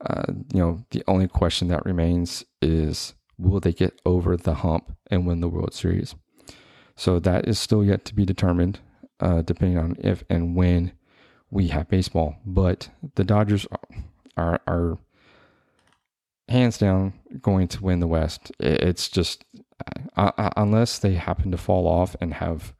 Uh, 0.00 0.32
you 0.52 0.60
know, 0.60 0.84
the 0.90 1.02
only 1.06 1.28
question 1.28 1.68
that 1.68 1.84
remains 1.84 2.44
is 2.62 3.14
will 3.38 3.60
they 3.60 3.72
get 3.72 4.00
over 4.06 4.36
the 4.36 4.54
hump 4.54 4.96
and 5.10 5.26
win 5.26 5.40
the 5.40 5.48
World 5.48 5.74
Series? 5.74 6.14
So 6.96 7.18
that 7.20 7.48
is 7.48 7.58
still 7.58 7.84
yet 7.84 8.04
to 8.06 8.14
be 8.14 8.24
determined, 8.24 8.80
uh, 9.20 9.42
depending 9.42 9.78
on 9.78 9.96
if 9.98 10.22
and 10.28 10.54
when 10.54 10.92
we 11.50 11.68
have 11.68 11.88
baseball. 11.88 12.36
But 12.44 12.88
the 13.14 13.24
Dodgers 13.24 13.66
are, 14.36 14.60
are 14.66 14.98
hands 16.48 16.78
down 16.78 17.14
going 17.40 17.68
to 17.68 17.82
win 17.82 18.00
the 18.00 18.06
West. 18.06 18.52
It's 18.60 19.08
just 19.08 19.44
uh, 20.16 20.32
uh, 20.36 20.50
unless 20.56 20.98
they 20.98 21.14
happen 21.14 21.50
to 21.50 21.56
fall 21.56 21.86
off 21.86 22.16
and 22.20 22.34
have 22.34 22.74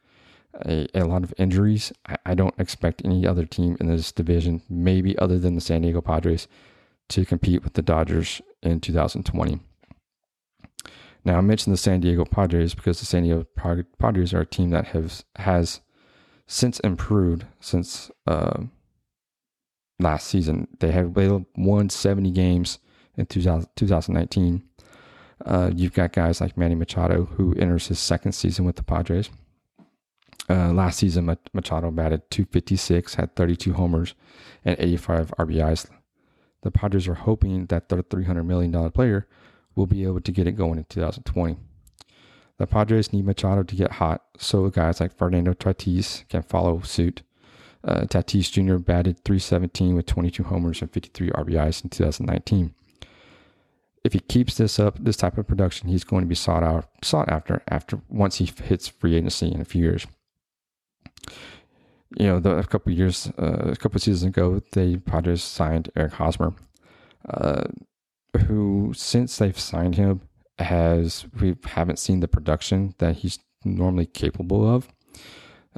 a, 0.66 0.88
a 0.94 1.04
lot 1.04 1.22
of 1.22 1.34
injuries, 1.38 1.92
I, 2.06 2.16
I, 2.26 2.34
don't 2.34 2.58
expect 2.58 3.02
any 3.04 3.26
other 3.26 3.46
team 3.46 3.76
in 3.80 3.86
this 3.86 4.10
division, 4.12 4.62
maybe 4.68 5.16
other 5.18 5.38
than 5.38 5.54
the 5.54 5.60
San 5.60 5.82
Diego 5.82 6.00
Padres, 6.00 6.48
to 7.10 7.24
compete 7.24 7.62
with 7.62 7.74
the 7.74 7.82
Dodgers 7.82 8.42
in 8.62 8.80
2020. 8.80 9.60
Now, 11.24 11.38
I 11.38 11.40
mentioned 11.40 11.72
the 11.72 11.78
San 11.78 12.00
Diego 12.00 12.24
Padres 12.24 12.74
because 12.74 13.00
the 13.00 13.06
San 13.06 13.24
Diego 13.24 13.46
Padres 13.98 14.32
are 14.32 14.40
a 14.40 14.46
team 14.46 14.70
that 14.70 14.86
has 14.88 15.24
has 15.36 15.80
since 16.46 16.80
improved 16.80 17.44
since 17.60 18.10
uh, 18.26 18.62
last 19.98 20.26
season. 20.26 20.68
They 20.80 20.92
have 20.92 21.14
they 21.14 21.44
won 21.56 21.90
70 21.90 22.30
games 22.30 22.78
in 23.16 23.26
2000, 23.26 23.68
2019. 23.76 24.62
Uh, 25.44 25.70
you've 25.74 25.92
got 25.92 26.12
guys 26.12 26.40
like 26.40 26.56
Manny 26.56 26.74
Machado, 26.74 27.24
who 27.24 27.54
enters 27.54 27.88
his 27.88 27.98
second 27.98 28.32
season 28.32 28.64
with 28.64 28.76
the 28.76 28.82
Padres. 28.82 29.30
Uh, 30.48 30.72
last 30.72 30.98
season, 30.98 31.36
Machado 31.52 31.90
batted 31.90 32.28
256, 32.30 33.14
had 33.14 33.34
32 33.36 33.72
homers, 33.72 34.14
and 34.64 34.76
85 34.78 35.30
RBIs. 35.38 35.88
The 36.62 36.70
Padres 36.70 37.08
are 37.08 37.14
hoping 37.14 37.66
that 37.66 37.88
their 37.88 38.02
$300 38.02 38.44
million 38.44 38.90
player 38.90 39.26
will 39.74 39.86
be 39.86 40.02
able 40.04 40.20
to 40.20 40.32
get 40.32 40.46
it 40.46 40.52
going 40.52 40.78
in 40.78 40.84
2020. 40.84 41.56
The 42.58 42.66
Padres 42.66 43.12
need 43.12 43.24
Machado 43.24 43.62
to 43.62 43.76
get 43.76 43.92
hot, 43.92 44.22
so 44.36 44.68
guys 44.68 45.00
like 45.00 45.16
Fernando 45.16 45.54
Tatis 45.54 46.28
can 46.28 46.42
follow 46.42 46.80
suit. 46.80 47.22
Uh, 47.82 48.02
Tatis 48.02 48.50
Jr. 48.50 48.76
batted 48.76 49.24
317 49.24 49.94
with 49.94 50.04
22 50.04 50.44
homers 50.44 50.82
and 50.82 50.92
53 50.92 51.30
RBIs 51.30 51.82
in 51.82 51.88
2019 51.88 52.74
if 54.04 54.12
he 54.12 54.20
keeps 54.20 54.56
this 54.56 54.78
up, 54.78 54.96
this 54.98 55.16
type 55.16 55.36
of 55.36 55.46
production, 55.46 55.88
he's 55.88 56.04
going 56.04 56.22
to 56.22 56.28
be 56.28 56.34
sought 56.34 56.62
out, 56.62 56.88
sought 57.02 57.28
after, 57.28 57.62
after 57.68 58.00
once 58.08 58.36
he 58.36 58.50
hits 58.64 58.88
free 58.88 59.16
agency 59.16 59.52
in 59.52 59.60
a 59.60 59.64
few 59.64 59.82
years. 59.82 60.06
You 62.18 62.26
know, 62.26 62.40
the, 62.40 62.56
a 62.56 62.64
couple 62.64 62.92
years, 62.92 63.30
uh, 63.38 63.70
a 63.70 63.76
couple 63.76 64.00
seasons 64.00 64.28
ago, 64.28 64.62
the 64.72 64.96
Padres 64.98 65.42
signed 65.42 65.90
Eric 65.94 66.14
Hosmer, 66.14 66.54
uh, 67.28 67.64
who 68.46 68.92
since 68.96 69.36
they've 69.36 69.58
signed 69.58 69.96
him 69.96 70.22
has 70.58 71.26
we 71.40 71.56
haven't 71.64 71.98
seen 71.98 72.20
the 72.20 72.28
production 72.28 72.94
that 72.98 73.16
he's 73.16 73.38
normally 73.64 74.06
capable 74.06 74.68
of. 74.68 74.88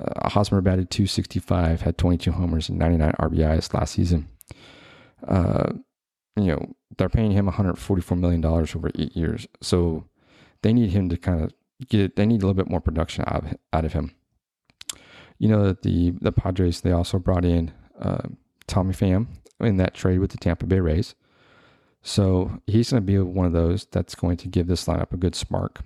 Uh, 0.01 0.29
Hosmer 0.31 0.61
batted 0.61 0.91
265, 0.91 1.83
had 1.83 1.99
22 1.99 2.33
homers 2.33 2.69
and 2.69 2.79
99 2.79 3.13
RBIs 3.19 3.75
last 3.75 3.95
season. 3.95 4.29
Uh, 5.27 5.73
you 6.37 6.47
know, 6.47 6.75
they're 6.97 7.09
paying 7.09 7.33
him 7.33 7.47
144 7.47 8.17
million 8.17 8.41
dollars 8.41 8.75
over 8.75 8.91
eight 8.99 9.17
years, 9.17 9.47
so 9.61 10.05
they 10.63 10.73
need 10.73 10.91
him 10.91 11.09
to 11.09 11.17
kind 11.17 11.43
of 11.43 11.53
get. 11.89 12.17
They 12.17 12.27
need 12.27 12.43
a 12.43 12.47
little 12.47 12.55
bit 12.55 12.71
more 12.71 12.81
production 12.81 13.25
out 13.27 13.45
of, 13.45 13.55
out 13.73 13.85
of 13.85 13.93
him. 13.93 14.15
You 15.39 15.49
know, 15.49 15.65
that 15.67 15.83
the 15.83 16.13
the 16.21 16.33
Padres 16.33 16.81
they 16.81 16.93
also 16.93 17.19
brought 17.19 17.45
in 17.45 17.73
uh, 18.01 18.29
Tommy 18.67 18.95
Pham 18.95 19.27
in 19.61 19.77
that 19.77 19.95
trade 19.95 20.19
with 20.19 20.31
the 20.31 20.39
Tampa 20.39 20.67
Bay 20.67 20.81
Rays, 20.81 21.15
so 22.03 22.61
he's 22.67 22.91
going 22.91 23.03
to 23.03 23.07
be 23.07 23.19
one 23.19 23.47
of 23.47 23.53
those 23.53 23.87
that's 23.87 24.15
going 24.15 24.37
to 24.39 24.49
give 24.49 24.67
this 24.67 24.87
lineup 24.87 25.13
a 25.13 25.17
good 25.17 25.35
spark. 25.35 25.81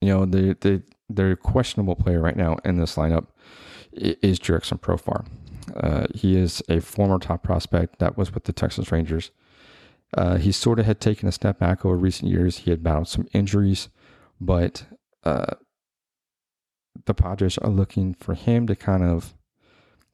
You 0.00 0.08
know, 0.08 0.26
the 0.26 0.56
the 0.60 0.82
their 1.08 1.36
questionable 1.36 1.96
player 1.96 2.20
right 2.20 2.36
now 2.36 2.56
in 2.64 2.76
this 2.76 2.96
lineup 2.96 3.26
is 3.92 4.38
Jurickson 4.38 4.80
Profar. 4.80 5.26
Uh, 5.76 6.06
he 6.14 6.36
is 6.36 6.62
a 6.68 6.80
former 6.80 7.18
top 7.18 7.42
prospect 7.42 7.98
that 7.98 8.16
was 8.16 8.32
with 8.32 8.44
the 8.44 8.52
Texas 8.52 8.90
Rangers. 8.92 9.30
Uh, 10.16 10.36
he 10.36 10.52
sort 10.52 10.78
of 10.78 10.86
had 10.86 11.00
taken 11.00 11.28
a 11.28 11.32
step 11.32 11.58
back 11.58 11.84
over 11.84 11.96
recent 11.96 12.30
years. 12.30 12.58
He 12.58 12.70
had 12.70 12.82
battled 12.82 13.08
some 13.08 13.28
injuries, 13.32 13.88
but 14.40 14.84
uh, 15.24 15.54
the 17.04 17.14
Padres 17.14 17.58
are 17.58 17.70
looking 17.70 18.14
for 18.14 18.34
him 18.34 18.66
to 18.66 18.76
kind 18.76 19.02
of 19.02 19.34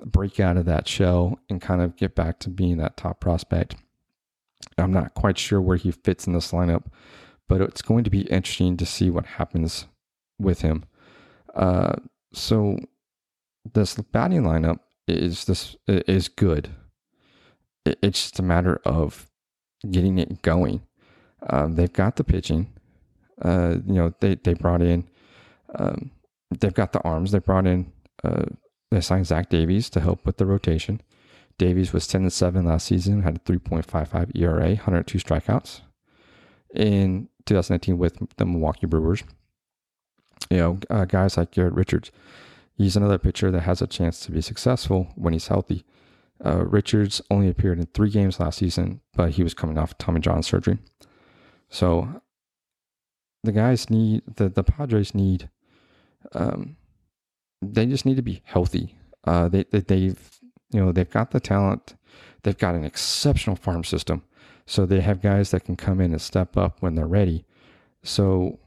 break 0.05 0.41
out 0.41 0.57
of 0.57 0.65
that 0.67 0.89
shell 0.89 1.39
and 1.49 1.61
kind 1.61 1.81
of 1.81 1.97
get 1.97 2.15
back 2.15 2.39
to 2.41 2.51
being 2.51 2.79
that 2.79 2.97
top 2.97 3.21
prospect. 3.21 3.77
I'm 4.77 4.93
not 4.93 5.15
quite 5.15 5.39
sure 5.39 5.61
where 5.61 5.77
he 5.77 5.93
fits 5.93 6.27
in 6.27 6.33
this 6.33 6.53
lineup, 6.53 6.87
but 7.49 7.61
it's 7.61 7.83
going 7.83 8.05
to 8.05 8.11
be 8.11 8.23
interesting 8.23 8.77
to 8.79 8.87
see 8.87 9.11
what 9.11 9.27
happens 9.27 9.87
with 10.39 10.63
him. 10.63 10.85
Uh, 11.55 11.97
so 12.33 12.79
this 13.73 13.95
batting 13.95 14.43
lineup 14.43 14.81
is 15.07 15.45
this 15.45 15.77
is 15.87 16.29
good. 16.29 16.71
It's 17.85 18.23
just 18.23 18.39
a 18.39 18.43
matter 18.43 18.81
of 18.85 19.31
getting 19.91 20.19
it 20.19 20.43
going. 20.43 20.83
Um, 21.51 21.75
they've 21.75 21.93
got 21.93 22.17
the 22.17 22.25
pitching. 22.25 22.73
Uh, 23.43 23.77
you 23.87 23.95
know, 23.95 24.15
they 24.21 24.37
they 24.37 24.55
brought 24.55 24.83
in. 24.83 25.09
Um, 25.75 26.11
they've 26.59 26.75
got 26.75 26.93
the 26.93 27.01
arms. 27.03 27.33
They 27.33 27.39
brought 27.39 27.67
in. 27.67 27.93
Uh, 28.23 28.45
they 28.91 29.01
signed 29.01 29.27
Zach 29.27 29.51
Davies 29.51 29.91
to 29.91 30.01
help 30.01 30.25
with 30.25 30.39
the 30.39 30.47
rotation. 30.47 31.01
Davies 31.59 31.93
was 31.93 32.07
ten 32.07 32.23
and 32.23 32.33
seven 32.33 32.65
last 32.65 32.87
season. 32.87 33.23
Had 33.23 33.37
a 33.37 33.41
three 33.41 33.59
point 33.59 33.85
five 33.85 34.09
five 34.09 34.31
ERA, 34.35 34.69
102 34.69 35.19
strikeouts 35.19 35.81
in 36.75 37.29
2019 37.47 37.99
with 37.99 38.19
the 38.37 38.47
Milwaukee 38.47 38.87
Brewers. 38.87 39.23
You 40.51 40.57
know, 40.57 40.79
uh, 40.91 41.05
guys 41.05 41.37
like 41.37 41.53
Garrett 41.53 41.75
Richards 41.75 42.11
He's 42.77 42.97
another 42.97 43.19
pitcher 43.19 43.51
that 43.51 43.61
has 43.61 43.81
a 43.81 43.87
chance 43.87 44.21
to 44.21 44.33
be 44.33 44.41
successful 44.41 45.09
when 45.15 45.33
he's 45.33 45.49
healthy. 45.49 45.85
Uh, 46.45 46.65
Richards 46.65 47.23
only 47.31 47.49
appeared 47.49 47.79
in 47.79 47.87
three 47.87 48.11
games 48.11 48.41
last 48.41 48.59
season, 48.59 49.01
but 49.15 49.33
he 49.33 49.43
was 49.43 49.55
coming 49.55 49.79
off 49.79 49.97
Tommy 49.97 50.21
John 50.21 50.43
surgery. 50.43 50.79
So 51.69 52.21
the 53.45 53.53
guys 53.53 53.91
need 53.91 54.23
the 54.37 54.49
the 54.49 54.65
Padres 54.65 55.15
need. 55.15 55.49
Um, 56.33 56.77
they 57.63 57.87
just 57.87 58.05
need 58.05 58.17
to 58.17 58.23
be 58.23 58.43
healthy. 58.45 58.97
Uh, 59.25 59.49
they, 59.49 59.65
they 59.71 59.81
they've 59.81 60.41
you 60.73 60.81
know 60.81 60.93
they've 60.93 61.11
got 61.11 61.31
the 61.31 61.41
talent. 61.41 61.95
They've 62.43 62.59
got 62.59 62.75
an 62.75 62.85
exceptional 62.85 63.57
farm 63.57 63.85
system, 63.85 64.23
so 64.67 64.85
they 64.85 65.01
have 65.01 65.23
guys 65.23 65.51
that 65.53 65.65
can 65.65 65.77
come 65.77 66.01
in 66.01 66.13
and 66.13 66.21
step 66.21 66.57
up 66.57 66.83
when 66.83 66.95
they're 66.95 67.07
ready. 67.07 67.45
So 68.03 68.59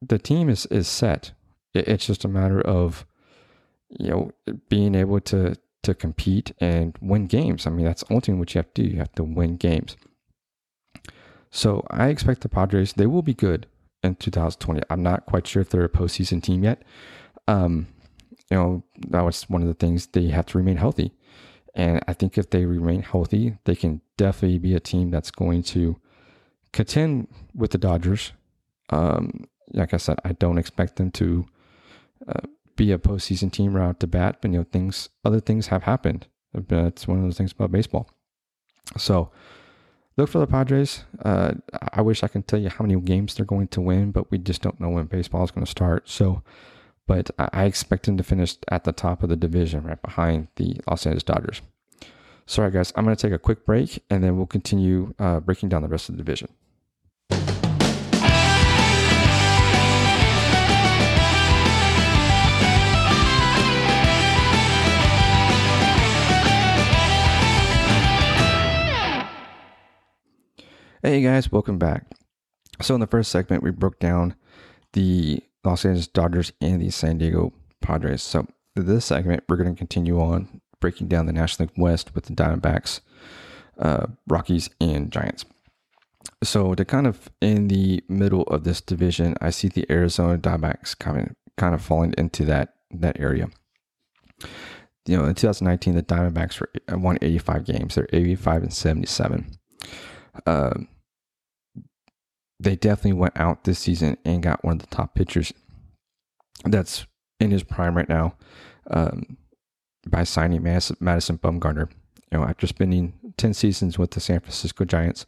the 0.00 0.18
team 0.18 0.48
is 0.48 0.66
is 0.66 0.88
set 0.88 1.32
it's 1.74 2.06
just 2.06 2.24
a 2.24 2.28
matter 2.28 2.60
of 2.60 3.06
you 3.88 4.10
know 4.10 4.30
being 4.68 4.94
able 4.94 5.20
to 5.20 5.56
to 5.82 5.94
compete 5.94 6.52
and 6.60 6.96
win 7.00 7.26
games. 7.26 7.66
I 7.66 7.70
mean, 7.70 7.86
that's 7.86 8.04
ultimately 8.10 8.38
what 8.38 8.54
you 8.54 8.58
have 8.58 8.74
to 8.74 8.82
do. 8.82 8.88
You 8.88 8.98
have 8.98 9.14
to 9.14 9.24
win 9.24 9.56
games. 9.56 9.96
So 11.50 11.84
I 11.90 12.08
expect 12.08 12.42
the 12.42 12.48
Padres 12.48 12.92
they 12.92 13.06
will 13.06 13.22
be 13.22 13.34
good 13.34 13.66
in 14.02 14.14
2020. 14.16 14.82
I'm 14.90 15.02
not 15.02 15.26
quite 15.26 15.46
sure 15.46 15.62
if 15.62 15.70
they're 15.70 15.84
a 15.84 15.88
postseason 15.88 16.42
team 16.42 16.64
yet. 16.64 16.82
Um, 17.48 17.88
you 18.50 18.56
know, 18.56 18.84
that 19.08 19.22
was 19.22 19.48
one 19.48 19.62
of 19.62 19.68
the 19.68 19.74
things 19.74 20.06
they 20.06 20.28
have 20.28 20.46
to 20.46 20.58
remain 20.58 20.76
healthy. 20.76 21.12
And 21.74 22.00
I 22.08 22.12
think 22.12 22.36
if 22.36 22.50
they 22.50 22.64
remain 22.64 23.02
healthy, 23.02 23.56
they 23.64 23.76
can 23.76 24.00
definitely 24.16 24.58
be 24.58 24.74
a 24.74 24.80
team 24.80 25.10
that's 25.10 25.30
going 25.30 25.62
to 25.64 25.96
contend 26.72 27.28
with 27.54 27.70
the 27.70 27.78
Dodgers. 27.78 28.32
Um, 28.90 29.44
like 29.72 29.94
I 29.94 29.98
said, 29.98 30.18
I 30.24 30.32
don't 30.32 30.58
expect 30.58 30.96
them 30.96 31.12
to 31.12 31.46
uh, 32.26 32.46
be 32.76 32.92
a 32.92 32.98
postseason 32.98 33.52
team 33.52 33.74
right 33.74 33.88
out 33.88 34.00
to 34.00 34.06
bat, 34.06 34.38
but 34.40 34.50
you 34.50 34.58
know 34.58 34.64
things, 34.64 35.08
other 35.24 35.40
things 35.40 35.68
have 35.68 35.82
happened. 35.84 36.26
It's 36.54 37.06
one 37.06 37.18
of 37.18 37.24
those 37.24 37.38
things 37.38 37.52
about 37.52 37.72
baseball. 37.72 38.08
So 38.96 39.30
look 40.16 40.28
for 40.30 40.38
the 40.38 40.46
Padres. 40.46 41.04
Uh, 41.24 41.52
I 41.92 42.02
wish 42.02 42.22
I 42.22 42.28
can 42.28 42.42
tell 42.42 42.58
you 42.58 42.68
how 42.68 42.84
many 42.84 43.00
games 43.00 43.34
they're 43.34 43.46
going 43.46 43.68
to 43.68 43.80
win, 43.80 44.10
but 44.10 44.30
we 44.30 44.38
just 44.38 44.62
don't 44.62 44.80
know 44.80 44.90
when 44.90 45.06
baseball 45.06 45.44
is 45.44 45.50
going 45.50 45.64
to 45.64 45.70
start. 45.70 46.08
So, 46.08 46.42
but 47.06 47.30
I 47.38 47.64
expect 47.64 48.06
them 48.06 48.16
to 48.16 48.24
finish 48.24 48.56
at 48.68 48.84
the 48.84 48.92
top 48.92 49.22
of 49.22 49.28
the 49.28 49.36
division, 49.36 49.84
right 49.84 50.00
behind 50.00 50.48
the 50.56 50.80
Los 50.88 51.06
Angeles 51.06 51.22
Dodgers. 51.22 51.60
Sorry, 52.46 52.70
guys, 52.72 52.92
I'm 52.96 53.04
going 53.04 53.16
to 53.16 53.22
take 53.28 53.34
a 53.34 53.38
quick 53.38 53.64
break 53.64 54.02
and 54.10 54.24
then 54.24 54.36
we'll 54.36 54.46
continue 54.46 55.14
uh, 55.20 55.38
breaking 55.38 55.68
down 55.68 55.82
the 55.82 55.88
rest 55.88 56.08
of 56.08 56.16
the 56.16 56.22
division. 56.22 56.48
Hey 71.02 71.22
guys, 71.22 71.50
welcome 71.50 71.78
back. 71.78 72.04
So, 72.82 72.92
in 72.92 73.00
the 73.00 73.06
first 73.06 73.30
segment, 73.30 73.62
we 73.62 73.70
broke 73.70 73.98
down 74.00 74.34
the 74.92 75.42
Los 75.64 75.86
Angeles 75.86 76.06
Dodgers 76.06 76.52
and 76.60 76.78
the 76.78 76.90
San 76.90 77.16
Diego 77.16 77.54
Padres. 77.80 78.22
So, 78.22 78.46
this 78.76 79.06
segment, 79.06 79.44
we're 79.48 79.56
going 79.56 79.74
to 79.74 79.78
continue 79.78 80.20
on 80.20 80.60
breaking 80.78 81.08
down 81.08 81.24
the 81.24 81.32
National 81.32 81.68
League 81.68 81.82
West 81.82 82.14
with 82.14 82.26
the 82.26 82.34
Diamondbacks, 82.34 83.00
uh, 83.78 84.08
Rockies, 84.28 84.68
and 84.78 85.10
Giants. 85.10 85.46
So 86.42 86.74
to 86.74 86.84
kind 86.84 87.06
of 87.06 87.30
in 87.40 87.68
the 87.68 88.04
middle 88.10 88.42
of 88.42 88.64
this 88.64 88.82
division, 88.82 89.36
I 89.40 89.48
see 89.48 89.68
the 89.68 89.90
Arizona 89.90 90.36
Diamondbacks 90.36 90.98
kind 90.98 91.18
of 91.18 91.36
kind 91.56 91.74
of 91.74 91.80
falling 91.80 92.12
into 92.18 92.44
that 92.44 92.74
that 92.90 93.18
area. 93.18 93.48
You 95.06 95.16
know, 95.16 95.24
in 95.24 95.34
2019, 95.34 95.94
the 95.94 96.02
Diamondbacks 96.02 96.60
were 96.60 96.68
uh, 96.92 96.98
won 96.98 97.16
85 97.22 97.64
games. 97.64 97.94
They're 97.94 98.06
85 98.12 98.62
and 98.64 98.72
77. 98.72 99.56
Um, 100.46 100.88
they 102.58 102.76
definitely 102.76 103.14
went 103.14 103.38
out 103.38 103.64
this 103.64 103.78
season 103.78 104.18
and 104.24 104.42
got 104.42 104.64
one 104.64 104.74
of 104.74 104.80
the 104.80 104.94
top 104.94 105.14
pitchers 105.14 105.52
that's 106.64 107.06
in 107.38 107.50
his 107.50 107.62
prime 107.62 107.96
right 107.96 108.08
now 108.08 108.34
um, 108.90 109.38
by 110.06 110.24
signing 110.24 110.62
Madison, 110.62 110.96
Madison 111.00 111.38
Bumgarner. 111.38 111.90
You 112.30 112.38
know, 112.38 112.44
after 112.44 112.66
spending 112.66 113.14
10 113.38 113.54
seasons 113.54 113.98
with 113.98 114.12
the 114.12 114.20
San 114.20 114.40
Francisco 114.40 114.84
Giants, 114.84 115.26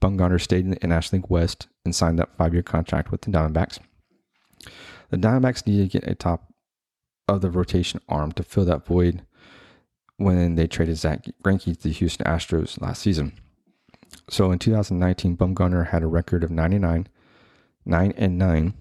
Bumgarner 0.00 0.40
stayed 0.40 0.64
in 0.64 0.70
the 0.70 0.86
National 0.86 1.20
League 1.20 1.30
West 1.30 1.68
and 1.84 1.94
signed 1.94 2.18
that 2.18 2.36
five 2.36 2.52
year 2.52 2.62
contract 2.62 3.10
with 3.10 3.22
the 3.22 3.30
Diamondbacks. 3.30 3.78
The 5.10 5.16
Diamondbacks 5.16 5.66
needed 5.66 5.90
to 5.90 5.98
get 5.98 6.10
a 6.10 6.14
top 6.14 6.52
of 7.26 7.40
the 7.40 7.50
rotation 7.50 8.00
arm 8.08 8.32
to 8.32 8.42
fill 8.42 8.64
that 8.66 8.86
void 8.86 9.22
when 10.16 10.54
they 10.54 10.66
traded 10.66 10.96
Zack 10.98 11.24
Greinke 11.42 11.76
to 11.76 11.82
the 11.88 11.92
Houston 11.92 12.26
Astros 12.26 12.80
last 12.80 13.02
season. 13.02 13.32
So 14.30 14.50
in 14.50 14.58
2019, 14.58 15.36
Bumgarner 15.36 15.88
had 15.88 16.02
a 16.02 16.06
record 16.06 16.44
of 16.44 16.50
99, 16.50 17.08
9 17.84 18.14
and 18.16 18.38
9, 18.38 18.74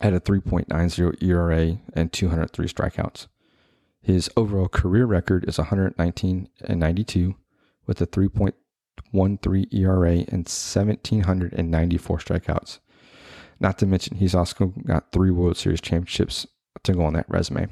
had 0.00 0.14
a 0.14 0.20
3.90 0.20 1.22
ERA 1.22 1.78
and 1.92 2.12
203 2.12 2.66
strikeouts. 2.66 3.26
His 4.00 4.30
overall 4.36 4.68
career 4.68 5.06
record 5.06 5.48
is 5.48 5.58
119 5.58 6.48
and 6.64 6.80
92 6.80 7.36
with 7.86 8.00
a 8.00 8.06
3.13 8.06 9.74
ERA 9.74 10.10
and 10.10 10.46
1794 10.46 12.18
strikeouts. 12.18 12.78
Not 13.60 13.78
to 13.78 13.86
mention, 13.86 14.16
he's 14.16 14.34
also 14.34 14.74
got 14.84 15.12
three 15.12 15.30
World 15.30 15.56
Series 15.56 15.80
championships 15.80 16.46
to 16.82 16.92
go 16.92 17.04
on 17.04 17.14
that 17.14 17.28
resume. 17.28 17.68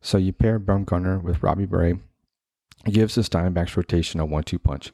So 0.00 0.18
you 0.18 0.32
pair 0.32 0.58
Bumgarner 0.58 1.22
with 1.22 1.42
Robbie 1.42 1.66
Ray, 1.66 1.98
gives 2.86 3.14
this 3.14 3.28
Diamondbacks 3.28 3.76
rotation 3.76 4.20
a 4.20 4.24
one-two 4.24 4.58
punch. 4.58 4.92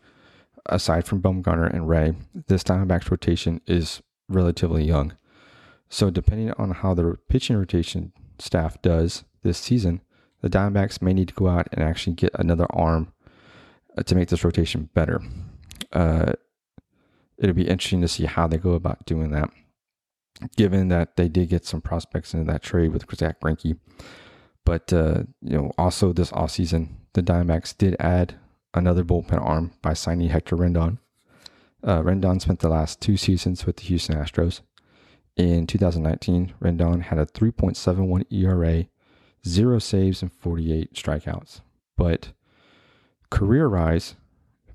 Aside 0.68 1.06
from 1.06 1.23
Bumgarner 1.23 1.73
and 1.73 1.88
Ray, 1.88 2.14
this 2.49 2.62
Diamondbacks 2.62 3.11
rotation 3.11 3.61
is 3.66 4.02
relatively 4.28 4.85
young. 4.85 5.14
So 5.88 6.11
depending 6.11 6.52
on 6.52 6.73
how 6.73 6.94
the 6.94 7.16
pitching 7.28 7.56
rotation 7.56 8.12
staff 8.38 8.80
does 8.82 9.25
this 9.42 9.58
season, 9.58 10.00
the 10.40 10.50
Diamondbacks 10.50 11.00
may 11.00 11.14
need 11.14 11.28
to 11.28 11.35
go 11.35 11.49
out 11.49 11.68
and 11.73 11.82
actually 11.82 12.14
get 12.14 12.32
another 12.35 12.66
arm 12.70 13.12
uh, 13.96 14.02
to 14.02 14.14
make 14.14 14.28
this 14.28 14.44
rotation 14.44 14.90
better. 14.94 15.23
Uh, 15.92 16.32
it'll 17.38 17.54
be 17.54 17.68
interesting 17.68 18.00
to 18.00 18.08
see 18.08 18.26
how 18.26 18.46
they 18.46 18.58
go 18.58 18.73
about 18.73 19.06
doing 19.06 19.30
that 19.30 19.50
given 20.56 20.88
that 20.88 21.16
they 21.16 21.28
did 21.28 21.49
get 21.49 21.64
some 21.64 21.80
prospects 21.80 22.35
into 22.35 22.50
that 22.50 22.62
trade 22.62 22.92
with 22.92 23.04
Zack 23.16 23.40
Greinke. 23.40 23.78
But, 24.64 24.92
uh, 24.92 25.23
you 25.40 25.56
know, 25.56 25.73
also 25.78 26.12
this 26.12 26.30
offseason, 26.32 26.88
the 27.12 27.23
Diamondbacks 27.23 27.76
did 27.76 27.96
add 28.00 28.35
another 28.76 29.02
bullpen 29.02 29.45
arm 29.45 29.73
by 29.83 29.95
signing 29.95 30.28
Hector 30.28 30.56
Rendon. 30.56 30.99
Uh, 31.83 32.02
Rendon 32.02 32.40
spent 32.40 32.61
the 32.61 32.68
last 32.68 33.00
two 33.00 33.16
seasons 33.16 33.66
with 33.66 33.76
the 33.76 33.85
Houston 33.85 34.16
Astros. 34.16 34.61
In 35.36 35.67
2019, 35.67 36.54
Rendon 36.60 37.02
had 37.02 37.19
a 37.19 37.26
3.71 37.26 38.25
ERA, 38.30 38.86
zero 39.47 39.78
saves, 39.78 40.23
and 40.23 40.32
48 40.32 40.95
strikeouts. 40.95 41.60
But 41.97 42.32
career 43.30 43.67
rise, 43.67 44.15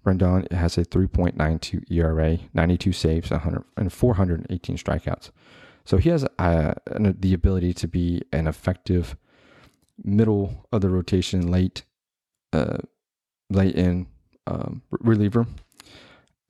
Rendon 0.06 0.52
has 0.52 0.78
a 0.78 0.86
3.92 0.86 1.92
ERA, 1.92 2.40
92 2.54 2.92
saves, 2.92 3.32
100, 3.32 3.64
and 3.78 3.94
418 3.94 4.78
strikeouts. 4.78 5.32
So 5.84 5.98
he 5.98 6.10
has 6.10 6.26
uh, 6.38 6.74
the 6.86 7.34
ability 7.34 7.74
to 7.76 7.88
be 7.88 8.22
an 8.32 8.48
effective 8.48 9.16
middle 10.04 10.68
of 10.72 10.82
the 10.82 10.90
rotation, 10.90 11.52
late, 11.52 11.84
uh, 12.54 12.78
late 13.52 13.76
in 13.76 14.08
um, 14.48 14.82
reliever. 14.90 15.46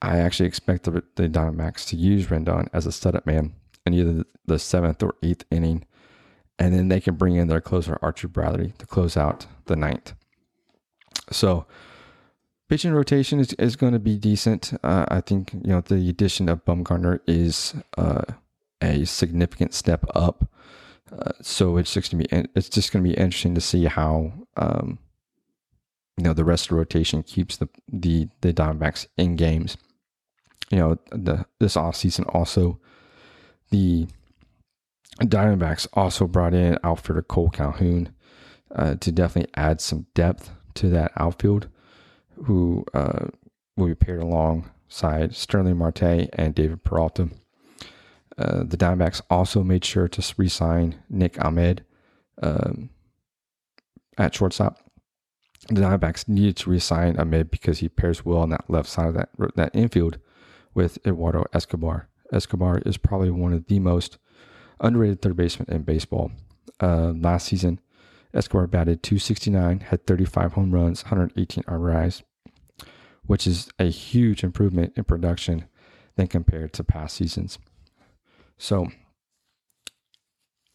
I 0.00 0.18
actually 0.18 0.48
expect 0.48 0.84
the, 0.84 1.02
the 1.14 1.28
Diamondbacks 1.28 1.86
to 1.88 1.96
use 1.96 2.26
Rendon 2.26 2.68
as 2.72 2.86
a 2.86 2.92
setup 2.92 3.26
man 3.26 3.54
in 3.86 3.94
either 3.94 4.24
the 4.46 4.58
seventh 4.58 5.02
or 5.02 5.14
eighth 5.22 5.44
inning, 5.50 5.84
and 6.58 6.74
then 6.74 6.88
they 6.88 7.00
can 7.00 7.14
bring 7.14 7.36
in 7.36 7.48
their 7.48 7.60
closer 7.60 7.98
Archie 8.02 8.26
Bradley 8.26 8.72
to 8.78 8.86
close 8.86 9.16
out 9.16 9.46
the 9.66 9.76
ninth. 9.76 10.14
So 11.30 11.66
pitching 12.68 12.92
rotation 12.92 13.38
is, 13.38 13.52
is 13.54 13.76
going 13.76 13.92
to 13.92 13.98
be 13.98 14.16
decent. 14.16 14.72
Uh, 14.82 15.04
I 15.08 15.20
think 15.20 15.52
you 15.52 15.70
know 15.70 15.80
the 15.80 16.08
addition 16.08 16.48
of 16.48 16.64
Bumgarner 16.64 17.20
is 17.26 17.74
uh, 17.96 18.22
a 18.80 19.04
significant 19.04 19.74
step 19.74 20.04
up. 20.14 20.48
Uh, 21.16 21.32
so 21.42 21.76
it's 21.76 21.92
just 21.92 22.10
gonna 22.10 22.24
be 22.24 22.48
it's 22.54 22.68
just 22.68 22.90
gonna 22.90 23.02
be 23.02 23.14
interesting 23.14 23.54
to 23.54 23.60
see 23.60 23.84
how 23.84 24.32
um, 24.56 24.98
you 26.16 26.24
know 26.24 26.32
the 26.32 26.44
rest 26.44 26.66
of 26.66 26.70
the 26.70 26.76
rotation 26.76 27.22
keeps 27.22 27.56
the 27.56 27.68
the 27.88 28.28
the 28.40 28.52
Diamondbacks 28.52 29.06
in 29.16 29.36
games. 29.36 29.76
You 30.70 30.78
know 30.78 30.98
the 31.10 31.46
this 31.58 31.76
off 31.76 31.96
season 31.96 32.24
also 32.28 32.80
the 33.70 34.06
Diamondbacks 35.20 35.86
also 35.92 36.26
brought 36.26 36.54
in 36.54 36.78
outfielder 36.82 37.22
Kole 37.22 37.52
Calhoun 37.52 38.14
uh, 38.74 38.94
to 38.96 39.12
definitely 39.12 39.52
add 39.56 39.80
some 39.80 40.06
depth 40.14 40.50
to 40.74 40.88
that 40.88 41.12
outfield, 41.16 41.68
who 42.44 42.84
uh, 42.94 43.26
will 43.76 43.88
be 43.88 43.94
paired 43.94 44.22
alongside 44.22 45.34
Starling 45.34 45.76
Marte 45.76 46.30
and 46.32 46.54
David 46.54 46.82
Peralta. 46.82 47.28
Uh, 48.38 48.64
the 48.64 48.76
Diamondbacks 48.78 49.20
also 49.28 49.62
made 49.62 49.84
sure 49.84 50.08
to 50.08 50.34
re-sign 50.38 51.02
Nick 51.10 51.42
Ahmed 51.44 51.84
um, 52.42 52.88
at 54.16 54.34
shortstop. 54.34 54.78
The 55.68 55.80
Diamondbacks 55.80 56.28
needed 56.28 56.56
to 56.58 56.70
re-sign 56.70 57.18
Ahmed 57.18 57.50
because 57.50 57.78
he 57.78 57.88
pairs 57.88 58.24
well 58.24 58.38
on 58.38 58.50
that 58.50 58.68
left 58.68 58.88
side 58.88 59.08
of 59.08 59.14
that 59.14 59.30
that 59.54 59.70
infield 59.74 60.18
with 60.74 60.98
Eduardo 61.06 61.44
Escobar. 61.52 62.08
Escobar 62.32 62.78
is 62.84 62.96
probably 62.96 63.30
one 63.30 63.52
of 63.52 63.66
the 63.66 63.78
most 63.78 64.18
underrated 64.80 65.22
third 65.22 65.36
basemen 65.36 65.70
in 65.70 65.82
baseball. 65.82 66.32
Uh, 66.80 67.12
last 67.12 67.46
season, 67.46 67.78
Escobar 68.34 68.66
batted 68.66 69.02
269, 69.02 69.80
had 69.80 70.06
35 70.06 70.54
home 70.54 70.70
runs, 70.72 71.04
118 71.04 71.64
RBIs, 71.64 72.22
which 73.26 73.46
is 73.46 73.68
a 73.78 73.84
huge 73.84 74.42
improvement 74.42 74.94
in 74.96 75.04
production 75.04 75.66
than 76.16 76.26
compared 76.26 76.72
to 76.72 76.84
past 76.84 77.16
seasons. 77.16 77.58
So, 78.58 78.88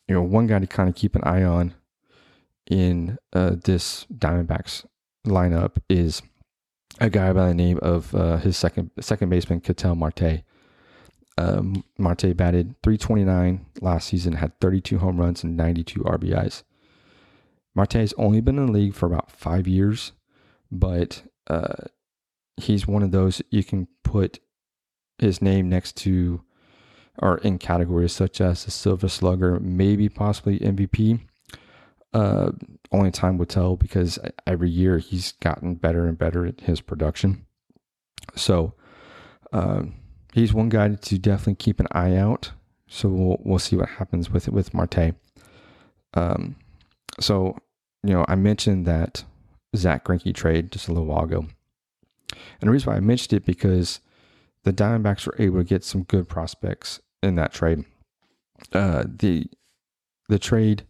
you 0.07 0.15
know, 0.15 0.21
one 0.21 0.47
guy 0.47 0.59
to 0.59 0.67
kind 0.67 0.87
of 0.87 0.95
keep 0.95 1.15
an 1.15 1.23
eye 1.23 1.43
on 1.43 1.73
in 2.69 3.17
uh, 3.33 3.55
this 3.63 4.05
Diamondbacks 4.13 4.85
lineup 5.25 5.77
is 5.89 6.21
a 6.99 7.09
guy 7.09 7.31
by 7.33 7.47
the 7.47 7.53
name 7.53 7.79
of 7.81 8.13
uh, 8.15 8.37
his 8.37 8.57
second 8.57 8.91
second 8.99 9.29
baseman 9.29 9.61
Ketel 9.61 9.95
Marte. 9.95 10.43
Um, 11.39 11.83
Marte 11.99 12.35
batted 12.35 12.75
329 12.81 13.67
last 13.81 14.07
season, 14.07 14.33
had 14.33 14.59
32 14.59 14.97
home 14.97 15.19
runs 15.19 15.43
and 15.43 15.55
92 15.55 16.01
RBIs. 16.01 16.63
Marte 17.75 17.93
has 17.93 18.13
only 18.17 18.41
been 18.41 18.57
in 18.57 18.65
the 18.65 18.71
league 18.71 18.95
for 18.95 19.05
about 19.05 19.29
five 19.29 19.67
years, 19.67 20.13
but 20.71 21.21
uh, 21.47 21.85
he's 22.55 22.87
one 22.87 23.03
of 23.03 23.11
those 23.11 23.41
you 23.51 23.63
can 23.63 23.87
put 24.03 24.39
his 25.19 25.41
name 25.41 25.69
next 25.69 25.95
to 25.97 26.41
are 27.19 27.37
in 27.39 27.57
categories 27.57 28.13
such 28.13 28.41
as 28.41 28.65
the 28.65 28.71
Silver 28.71 29.07
Slugger, 29.07 29.59
maybe 29.59 30.09
possibly 30.09 30.59
MVP. 30.59 31.19
Uh, 32.13 32.51
only 32.91 33.11
time 33.11 33.37
will 33.37 33.45
tell 33.45 33.75
because 33.75 34.17
every 34.45 34.69
year 34.69 34.97
he's 34.97 35.33
gotten 35.33 35.75
better 35.75 36.07
and 36.07 36.17
better 36.17 36.45
at 36.45 36.61
his 36.61 36.81
production. 36.81 37.45
So 38.35 38.73
uh, 39.51 39.83
he's 40.33 40.53
one 40.53 40.69
guy 40.69 40.89
to 40.89 41.19
definitely 41.19 41.55
keep 41.55 41.79
an 41.79 41.87
eye 41.91 42.15
out. 42.15 42.51
So 42.87 43.09
we'll 43.09 43.37
we'll 43.43 43.59
see 43.59 43.75
what 43.75 43.89
happens 43.89 44.29
with 44.29 44.47
with 44.47 44.73
Marte. 44.73 45.13
Um, 46.13 46.55
so 47.19 47.57
you 48.03 48.13
know 48.13 48.25
I 48.27 48.35
mentioned 48.35 48.85
that 48.85 49.25
Zack 49.75 50.05
Greinke 50.05 50.33
trade 50.33 50.71
just 50.71 50.87
a 50.87 50.93
little 50.93 51.07
while 51.07 51.25
ago, 51.25 51.45
and 52.29 52.67
the 52.67 52.71
reason 52.71 52.91
why 52.91 52.97
I 52.97 53.01
mentioned 53.01 53.33
it 53.33 53.45
because 53.45 53.99
the 54.63 54.71
Diamondbacks 54.71 55.25
were 55.27 55.35
able 55.37 55.57
to 55.57 55.63
get 55.65 55.83
some 55.83 56.03
good 56.03 56.29
prospects 56.29 57.01
in 57.21 57.35
that 57.35 57.53
trade. 57.53 57.83
Uh, 58.71 59.03
the 59.05 59.47
the 60.29 60.39
trade 60.39 60.85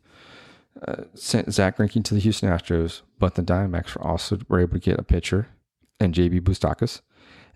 sent 1.13 1.54
Zack 1.54 1.78
Greinke 1.78 2.04
to 2.04 2.13
the 2.13 2.20
Houston 2.20 2.50
Astros, 2.50 3.02
but 3.20 3.36
the 3.36 3.42
Diamondbacks 3.42 3.96
were 3.96 4.06
also 4.06 4.40
were 4.48 4.60
able 4.60 4.74
to 4.74 4.80
get 4.80 5.00
a 5.00 5.04
pitcher 5.04 5.48
and 6.00 6.13
JB 6.13 6.42
Bukauskas 6.42 7.02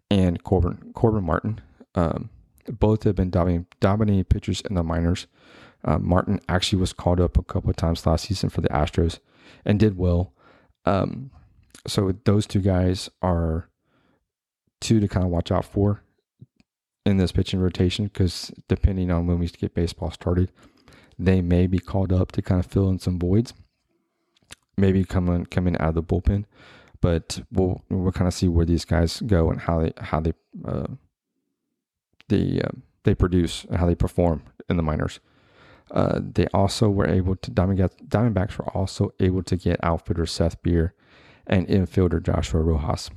and 0.10 0.44
Corbin 0.44 0.92
Corbin 0.94 1.24
Martin. 1.24 1.62
Um, 1.96 2.30
both 2.68 3.04
have 3.04 3.16
been 3.16 3.30
dominating, 3.30 3.66
dominating 3.80 4.24
pitchers 4.26 4.62
in 4.62 4.76
the 4.76 4.84
minors. 4.84 5.28
Uh, 5.84 5.98
Martin 5.98 6.40
actually 6.48 6.80
was 6.80 6.94
called 6.94 7.20
up 7.20 7.38
a 7.38 7.44
couple 7.44 7.70
of 7.70 7.76
times 7.76 8.06
last 8.06 8.28
season 8.28 8.50
for 8.50 8.62
the 8.62 8.70
Astros 8.70 9.20
and 9.66 9.80
did 9.80 9.98
well. 9.98 10.34
Um, 10.86 11.32
so 11.88 12.14
those 12.26 12.46
two 12.46 12.62
guys 12.62 13.10
are 13.22 13.68
two 14.80 15.00
to 15.00 15.08
kind 15.08 15.26
of 15.26 15.32
watch 15.32 15.52
out 15.52 15.66
for 15.66 16.04
in 17.06 17.18
this 17.18 17.32
pitching 17.32 17.60
rotation 17.60 18.06
because 18.06 18.52
depending 18.68 19.10
on 19.12 19.26
when 19.26 19.40
we 19.40 19.48
get 19.48 19.74
baseball 19.74 20.12
started, 20.12 20.52
they 21.26 21.42
may 21.42 21.68
be 21.68 21.80
called 21.80 22.12
up 22.12 22.32
to 22.34 22.42
kind 22.42 22.60
of 22.60 22.66
fill 22.66 22.90
in 22.90 23.00
some 23.00 23.20
voids. 23.20 23.54
Maybe 24.78 25.04
coming 25.04 25.46
coming 25.46 25.78
out 25.78 25.90
of 25.90 25.96
the 25.96 26.04
bullpen, 26.04 26.46
but 27.02 27.42
we'll 27.52 27.84
we'll 27.90 28.12
kind 28.12 28.28
of 28.28 28.34
see 28.34 28.48
where 28.48 28.66
these 28.66 28.86
guys 28.86 29.22
go 29.22 29.52
and 29.52 29.62
how 29.62 29.82
they 29.82 29.94
how 30.00 30.20
they 30.22 30.34
uh, 30.66 30.88
they 32.30 32.62
uh, 32.64 32.72
they 33.04 33.14
produce 33.14 33.66
and 33.66 33.78
how 33.78 33.86
they 33.86 33.96
perform 33.96 34.44
in 34.70 34.78
the 34.78 34.84
minors. 34.84 35.20
Uh, 35.92 36.20
they 36.22 36.48
also 36.54 36.90
were 36.90 37.08
able 37.08 37.36
to 37.36 37.52
Diamondbacks 37.52 38.58
were 38.58 38.70
also 38.70 39.14
able 39.20 39.44
to 39.44 39.58
get 39.58 39.84
outfielder 39.84 40.26
Seth 40.26 40.62
Beer 40.64 40.94
and 41.46 41.68
infielder 41.68 42.24
Joshua 42.24 42.62
Rojas. 42.62 43.10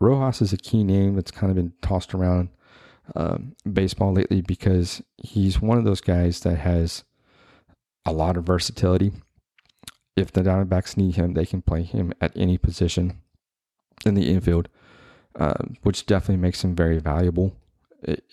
Rojas 0.00 0.40
is 0.40 0.52
a 0.52 0.56
key 0.56 0.84
name 0.84 1.14
that's 1.14 1.30
kind 1.30 1.50
of 1.50 1.56
been 1.56 1.74
tossed 1.82 2.14
around 2.14 2.48
um, 3.14 3.54
baseball 3.70 4.12
lately 4.14 4.40
because 4.40 5.02
he's 5.18 5.60
one 5.60 5.78
of 5.78 5.84
those 5.84 6.00
guys 6.00 6.40
that 6.40 6.56
has 6.56 7.04
a 8.06 8.12
lot 8.12 8.36
of 8.36 8.44
versatility. 8.44 9.12
If 10.16 10.32
the 10.32 10.42
Diamondbacks 10.42 10.96
need 10.96 11.16
him, 11.16 11.34
they 11.34 11.46
can 11.46 11.62
play 11.62 11.82
him 11.82 12.12
at 12.20 12.32
any 12.36 12.58
position 12.58 13.20
in 14.06 14.14
the 14.14 14.30
infield, 14.30 14.68
uh, 15.38 15.64
which 15.82 16.06
definitely 16.06 16.40
makes 16.42 16.62
him 16.62 16.76
very 16.76 16.98
valuable, 16.98 17.56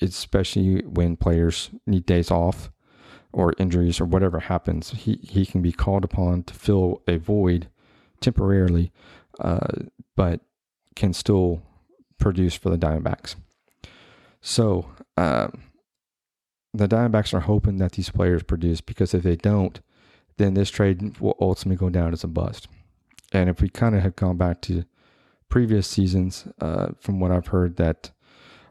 especially 0.02 0.82
when 0.82 1.18
players 1.18 1.70
need 1.88 2.06
days 2.06 2.30
off 2.30 2.70
or 3.34 3.54
injuries 3.58 4.00
or 4.00 4.06
whatever 4.06 4.40
happens. 4.40 4.92
He, 4.92 5.20
he 5.24 5.46
can 5.46 5.62
be 5.62 5.72
called 5.72 6.04
upon 6.04 6.44
to 6.44 6.54
fill 6.54 7.02
a 7.08 7.18
void 7.18 7.70
temporarily, 8.20 8.92
uh, 9.40 9.68
but 10.16 10.42
can 10.96 11.14
still 11.14 11.64
produce 12.20 12.54
for 12.54 12.70
the 12.70 12.78
Diamondbacks. 12.78 13.36
So 14.42 14.92
uh, 15.18 15.48
the 16.74 16.88
Diamondbacks 16.88 17.34
are 17.34 17.42
hoping 17.42 17.78
that 17.78 17.94
these 17.94 18.10
players 18.10 18.44
produce 18.44 18.82
because 18.82 19.14
if 19.14 19.24
they 19.24 19.36
don't, 19.36 19.80
then 20.38 20.54
this 20.54 20.70
trade 20.70 21.20
will 21.20 21.38
ultimately 21.40 21.78
go 21.78 21.90
down 21.90 22.14
as 22.14 22.24
a 22.24 22.28
bust. 22.28 22.68
And 23.32 23.50
if 23.50 23.62
we 23.62 23.70
kind 23.70 23.96
of 23.96 24.02
have 24.02 24.16
gone 24.16 24.38
back 24.38 24.62
to 24.62 24.86
previous 25.50 25.88
seasons, 25.88 26.48
uh, 26.60 26.90
from 27.00 27.20
what 27.20 27.32
I've 27.32 27.48
heard, 27.48 27.78
that 27.78 28.12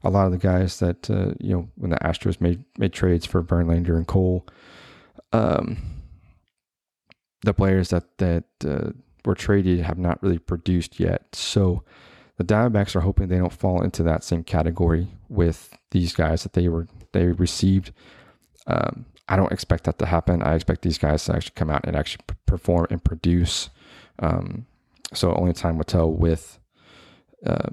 a 0.03 0.11
lot 0.11 0.27
of 0.27 0.33
the 0.33 0.39
guys 0.39 0.79
that 0.79 1.11
uh, 1.11 1.35
you 1.39 1.55
know 1.55 1.69
when 1.77 1.91
the 1.91 1.97
Astros 1.97 2.41
made 2.41 2.65
made 2.79 2.93
trades 2.93 3.27
for 3.27 3.43
Verlander 3.43 3.97
and 3.97 4.07
Cole, 4.07 4.47
um, 5.33 5.79
the 7.43 7.55
players 7.55 7.91
that 7.91 8.19
that 8.19 8.45
uh, 8.65 8.91
were 9.25 9.35
traded 9.35 9.81
have 9.81 9.99
not 9.99 10.23
really 10.23 10.39
produced 10.39 10.99
yet. 10.99 11.35
So 11.35 11.85
the 12.37 12.45
Diamondbacks 12.45 12.97
are 12.97 13.01
hoping 13.01 13.29
they 13.29 13.39
don't 13.39 13.53
fall 13.53 13.83
into 13.83 14.03
that 14.05 14.25
same 14.25 14.45
category 14.45 15.09
with 15.29 15.77
these 15.91 16.15
guys 16.15 16.43
that 16.43 16.55
they 16.55 16.69
were 16.69 16.87
they 17.13 17.27
received. 17.27 17.93
Um, 18.67 19.07
I 19.29 19.37
don't 19.37 19.53
expect 19.53 19.85
that 19.85 19.99
to 19.99 20.07
happen. 20.07 20.43
I 20.43 20.55
expect 20.55 20.83
these 20.83 20.99
guys 20.99 21.25
to 21.25 21.35
actually 21.35 21.55
come 21.55 21.71
out 21.71 21.87
and 21.87 21.97
actually 21.97 22.25
perform 22.47 22.87
and 22.91 23.03
produce. 23.03 23.71
Um, 24.19 24.67
so 25.15 25.35
only 25.35 25.53
time 25.53 25.77
will 25.77 25.85
tell 25.85 26.11
with 26.11 26.59
uh, 27.47 27.71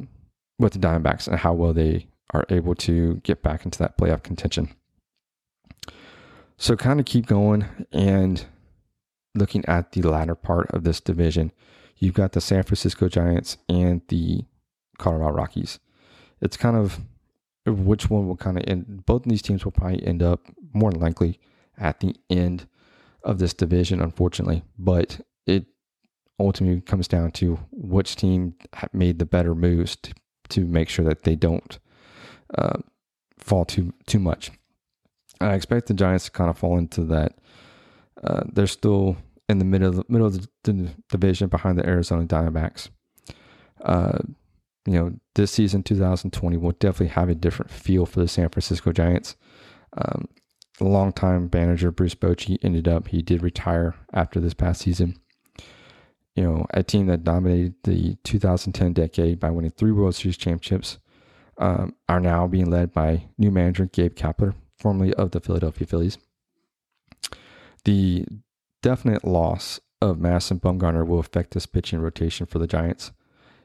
with 0.59 0.73
the 0.73 0.79
Diamondbacks 0.79 1.27
and 1.27 1.37
how 1.39 1.53
well 1.53 1.73
they 1.73 2.07
are 2.33 2.45
able 2.49 2.75
to 2.75 3.15
get 3.23 3.43
back 3.43 3.65
into 3.65 3.79
that 3.79 3.97
playoff 3.97 4.23
contention. 4.23 4.73
So 6.57 6.75
kind 6.75 6.99
of 6.99 7.05
keep 7.05 7.27
going 7.27 7.65
and 7.91 8.45
looking 9.35 9.63
at 9.65 9.91
the 9.91 10.01
latter 10.01 10.35
part 10.35 10.69
of 10.71 10.83
this 10.83 10.99
division, 10.99 11.51
you've 11.97 12.15
got 12.15 12.31
the 12.31 12.41
San 12.41 12.63
Francisco 12.63 13.07
Giants 13.07 13.57
and 13.69 14.01
the 14.07 14.41
Colorado 14.97 15.35
Rockies. 15.35 15.79
It's 16.41 16.57
kind 16.57 16.75
of 16.75 16.99
which 17.67 18.09
one 18.09 18.27
will 18.27 18.37
kind 18.37 18.57
of 18.57 18.63
end. 18.67 19.05
Both 19.05 19.25
of 19.25 19.31
these 19.31 19.41
teams 19.41 19.65
will 19.65 19.71
probably 19.71 20.05
end 20.05 20.23
up 20.23 20.41
more 20.73 20.91
likely 20.91 21.39
at 21.77 21.99
the 21.99 22.15
end 22.29 22.67
of 23.23 23.39
this 23.39 23.53
division, 23.53 24.01
unfortunately. 24.01 24.63
But 24.77 25.21
it 25.45 25.65
ultimately 26.39 26.81
comes 26.81 27.07
down 27.07 27.31
to 27.31 27.59
which 27.71 28.15
team 28.15 28.55
made 28.93 29.19
the 29.19 29.25
better 29.25 29.55
moves 29.55 29.95
to, 29.97 30.13
to 30.49 30.65
make 30.65 30.89
sure 30.89 31.05
that 31.05 31.23
they 31.23 31.35
don't 31.35 31.79
uh, 32.57 32.77
fall 33.37 33.65
too 33.65 33.93
too 34.05 34.19
much. 34.19 34.51
I 35.39 35.53
expect 35.53 35.87
the 35.87 35.93
Giants 35.93 36.25
to 36.25 36.31
kind 36.31 36.49
of 36.49 36.57
fall 36.57 36.77
into 36.77 37.03
that. 37.05 37.37
Uh, 38.23 38.43
they're 38.51 38.67
still 38.67 39.17
in 39.49 39.59
the 39.59 39.65
middle 39.65 40.03
middle 40.07 40.27
of 40.27 40.41
the, 40.41 40.47
the 40.63 40.89
division 41.09 41.47
behind 41.47 41.77
the 41.77 41.85
Arizona 41.85 42.25
Diamondbacks. 42.25 42.89
Uh, 43.83 44.19
you 44.87 44.93
know, 44.93 45.13
this 45.35 45.51
season, 45.51 45.83
2020, 45.83 46.55
will 46.55 46.71
definitely 46.71 47.07
have 47.13 47.27
a 47.27 47.35
different 47.35 47.69
feel 47.69 48.05
for 48.05 48.21
the 48.21 48.27
San 48.27 48.47
Francisco 48.47 48.93
Giants. 48.93 49.35
Um, 49.97 50.29
longtime 50.79 51.49
manager 51.51 51.91
Bruce 51.91 52.15
Bochy 52.15 52.57
ended 52.63 52.87
up, 52.87 53.09
he 53.09 53.21
did 53.21 53.43
retire 53.43 53.95
after 54.13 54.39
this 54.39 54.53
past 54.53 54.81
season. 54.81 55.19
You 56.35 56.43
know, 56.43 56.65
a 56.73 56.83
team 56.83 57.07
that 57.07 57.25
dominated 57.25 57.75
the 57.83 58.15
2010 58.23 58.93
decade 58.93 59.41
by 59.41 59.49
winning 59.49 59.71
three 59.71 59.91
World 59.91 60.15
Series 60.15 60.37
championships 60.37 60.99
um, 61.57 61.93
are 62.07 62.21
now 62.21 62.47
being 62.47 62.69
led 62.69 62.93
by 62.93 63.25
new 63.37 63.51
manager 63.51 63.87
Gabe 63.87 64.15
Kapler, 64.15 64.53
formerly 64.79 65.13
of 65.15 65.31
the 65.31 65.41
Philadelphia 65.41 65.85
Phillies. 65.85 66.17
The 67.83 68.25
definite 68.81 69.25
loss 69.25 69.81
of 70.01 70.19
Madison 70.19 70.61
Bumgarner 70.61 71.05
will 71.05 71.19
affect 71.19 71.53
this 71.53 71.65
pitching 71.65 71.99
rotation 71.99 72.45
for 72.45 72.59
the 72.59 72.67
Giants 72.67 73.11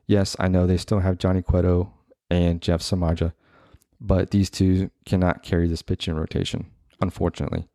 yes, 0.06 0.36
I 0.38 0.48
know 0.48 0.66
they 0.66 0.76
still 0.76 1.00
have 1.00 1.18
Johnny 1.18 1.42
Cueto 1.42 1.92
and 2.30 2.60
Jeff 2.60 2.80
Samardzija, 2.80 3.32
but 4.00 4.30
these 4.30 4.50
two 4.50 4.90
cannot 5.06 5.42
carry 5.42 5.68
this 5.68 5.82
pitching 5.82 6.14
rotation, 6.14 6.66
unfortunately. 7.00 7.68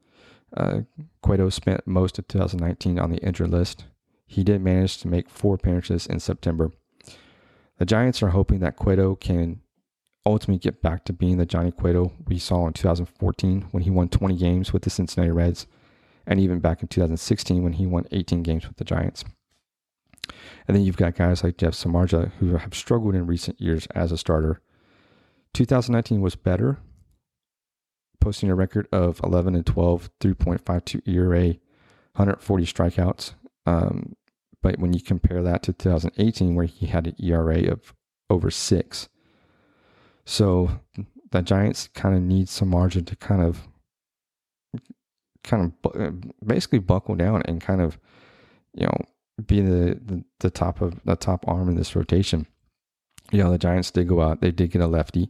Uh, 0.56 0.82
Cueto 1.22 1.50
spent 1.50 1.86
most 1.86 2.18
of 2.20 2.28
2019 2.28 3.00
on 3.00 3.12
the 3.12 3.18
injured 3.18 3.50
list. 3.50 3.86
He 4.26 4.44
did 4.44 4.62
manage 4.62 4.98
to 5.00 5.08
make 5.08 5.30
four 5.30 5.56
appearances 5.56 6.06
in 6.08 6.20
September. 6.20 6.72
The 7.78 7.86
Giants 7.86 8.24
are 8.24 8.30
hoping 8.30 8.60
that 8.60 8.76
Cueto 8.76 9.16
can 9.16 9.62
ultimately 10.26 10.60
get 10.60 10.82
back 10.82 11.06
to 11.06 11.14
being 11.14 11.38
the 11.38 11.46
Johnny 11.46 11.72
Cueto 11.72 12.12
we 12.28 12.38
saw 12.40 12.68
in 12.68 12.74
2014 12.74 13.68
when 13.72 13.84
he 13.84 13.90
won 13.90 14.10
20 14.10 14.36
games 14.36 14.74
with 14.74 14.82
the 14.84 14.90
Cincinnati 14.90 15.32
Reds, 15.32 15.68
and 16.26 16.40
even 16.40 16.60
back 16.60 16.82
in 16.82 16.88
2016 16.88 17.64
when 17.64 17.74
he 17.74 17.86
won 17.86 18.06
18 18.12 18.44
games 18.44 18.68
with 18.68 18.78
the 18.78 18.84
Giants. 18.84 19.24
And 20.68 20.76
then 20.76 20.84
you've 20.84 20.98
got 20.98 21.16
guys 21.16 21.44
like 21.44 21.58
Jeff 21.58 21.74
Samardzija 21.74 22.32
who 22.40 22.58
have 22.58 22.74
struggled 22.74 23.16
in 23.16 23.28
recent 23.28 23.60
years 23.60 23.88
as 23.96 24.12
a 24.12 24.18
starter. 24.18 24.62
2019 25.54 26.22
was 26.22 26.36
better, 26.36 26.80
posting 28.20 28.50
a 28.50 28.56
record 28.56 28.88
of 28.92 29.20
11 29.24 29.56
and 29.56 29.66
12, 29.66 30.10
3.52 30.20 31.02
ERA, 31.08 31.48
140 32.14 32.66
strikeouts. 32.66 33.34
Um, 33.66 34.16
but 34.62 34.80
when 34.80 34.94
you 34.94 35.02
compare 35.02 35.42
that 35.44 35.64
to 35.64 35.74
2018, 35.74 36.56
where 36.56 36.66
he 36.66 36.88
had 36.88 37.08
an 37.08 37.16
ERA 37.20 37.72
of 37.72 37.94
over 38.30 38.52
six, 38.52 39.08
so 40.26 40.82
the 41.32 41.42
Giants 41.42 41.88
kind 41.94 42.16
of 42.16 42.22
need 42.22 42.48
Samardzija 42.48 43.06
to 43.08 43.16
kind 43.16 43.42
of, 43.42 43.68
kind 45.44 45.72
of 45.86 46.22
basically 46.46 46.80
buckle 46.80 47.16
down 47.16 47.42
and 47.46 47.62
kind 47.62 47.82
of, 47.82 47.98
you 48.74 48.86
know, 48.86 48.98
be 49.46 49.62
the, 49.62 50.00
the, 50.04 50.24
the 50.40 50.50
top 50.50 50.82
of 50.82 51.00
the 51.06 51.16
top 51.16 51.48
arm 51.48 51.70
in 51.70 51.76
this 51.76 51.96
rotation. 51.96 52.48
You 53.32 53.44
know, 53.44 53.52
the 53.52 53.58
Giants 53.58 53.92
did 53.92 54.08
go 54.08 54.22
out. 54.22 54.42
They 54.42 54.52
did 54.52 54.72
get 54.72 54.82
a 54.82 54.88
lefty 54.88 55.30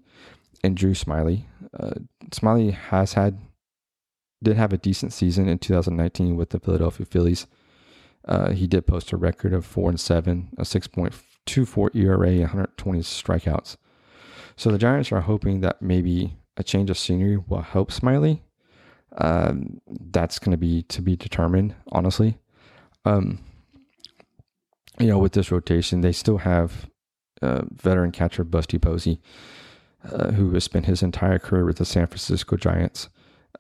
and 0.63 0.76
Drew 0.76 0.93
Smyly. 0.93 1.46
Uh, 1.78 1.93
Smyly 2.30 2.74
has 2.74 3.13
had 3.13 3.39
did 4.43 4.58
have 4.58 4.72
a 4.72 4.78
decent 4.78 5.13
season 5.13 5.48
in 5.48 5.58
2019 5.58 6.36
with 6.36 6.52
the 6.52 6.60
Philadelphia 6.60 7.06
Phillies. 7.06 7.48
Uh, 8.28 8.52
he 8.52 8.67
did 8.67 8.86
post 8.86 9.12
a 9.12 9.17
record 9.17 9.54
of 9.54 9.65
four 9.65 9.89
and 9.89 10.00
seven, 10.00 10.50
a 10.58 10.62
6.24 10.62 11.96
ERA, 11.96 12.39
120 12.41 13.00
strikeouts. 13.00 13.78
So 14.56 14.70
the 14.70 14.78
Giants 14.78 15.12
are 15.12 15.22
hoping 15.22 15.62
that 15.62 15.82
maybe 15.82 16.36
a 16.56 16.63
change 16.63 16.89
of 16.89 16.98
scenery 16.98 17.38
will 17.38 17.62
help 17.62 17.91
Smyly. 17.91 18.41
Um, 19.17 19.82
that's 20.12 20.38
going 20.38 20.52
to 20.52 20.58
be 20.58 20.84
to 20.84 21.02
be 21.02 21.15
determined, 21.15 21.74
honestly. 21.91 22.38
Um, 23.06 23.39
you 24.99 25.07
know, 25.07 25.19
with 25.19 25.33
this 25.33 25.51
rotation, 25.51 26.01
they 26.01 26.12
still 26.12 26.39
have 26.39 26.89
uh, 27.41 27.63
veteran 27.71 28.12
catcher 28.12 28.43
Buster 28.43 28.79
Posey, 28.79 29.21
uh, 30.03 30.31
who 30.31 30.51
has 30.53 30.63
spent 30.63 30.86
his 30.86 31.03
entire 31.03 31.39
career 31.39 31.65
with 31.65 31.77
the 31.77 31.86
San 31.86 32.07
Francisco 32.07 32.55
Giants. 32.55 33.10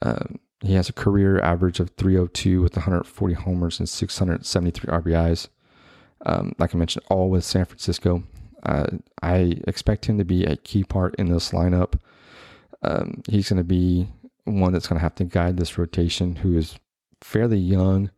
Uh, 0.01 0.25
he 0.61 0.73
has 0.73 0.89
a 0.89 0.93
career 0.93 1.39
average 1.39 1.79
of 1.79 1.91
302 1.91 2.61
with 2.61 2.75
140 2.75 3.33
homers 3.35 3.79
and 3.79 3.87
673 3.87 4.91
RBIs. 4.91 5.49
Um, 6.25 6.53
like 6.57 6.73
I 6.73 6.77
mentioned, 6.77 7.05
all 7.09 7.29
with 7.29 7.43
San 7.43 7.65
Francisco. 7.65 8.23
Uh, 8.63 8.87
I 9.21 9.59
expect 9.67 10.05
him 10.05 10.17
to 10.17 10.25
be 10.25 10.43
a 10.43 10.57
key 10.57 10.83
part 10.83 11.15
in 11.15 11.29
this 11.29 11.51
lineup. 11.51 11.99
Um, 12.81 13.21
he's 13.29 13.49
going 13.49 13.57
to 13.57 13.63
be 13.63 14.07
one 14.45 14.73
that's 14.73 14.87
going 14.87 14.97
to 14.97 15.03
have 15.03 15.15
to 15.15 15.23
guide 15.23 15.57
this 15.57 15.77
rotation, 15.77 16.37
who 16.37 16.57
is 16.57 16.79
fairly 17.21 17.59
young 17.59 18.09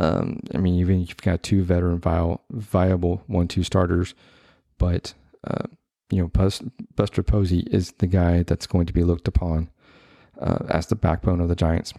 Um, 0.00 0.40
I 0.54 0.58
mean, 0.58 0.76
even 0.76 1.00
you've 1.00 1.16
got 1.18 1.42
two 1.42 1.62
veteran 1.62 1.98
viable, 1.98 2.40
viable 2.50 3.22
one-two 3.26 3.62
starters, 3.62 4.14
but 4.78 5.12
uh, 5.46 5.66
you 6.10 6.22
know, 6.22 6.28
Buster 6.96 7.22
Posey 7.22 7.60
is 7.70 7.92
the 7.98 8.06
guy 8.06 8.42
that's 8.42 8.66
going 8.66 8.86
to 8.86 8.94
be 8.94 9.04
looked 9.04 9.28
upon 9.28 9.68
uh, 10.40 10.64
as 10.70 10.86
the 10.86 10.96
backbone 10.96 11.40
of 11.40 11.48
the 11.48 11.54
Giants. 11.54 11.92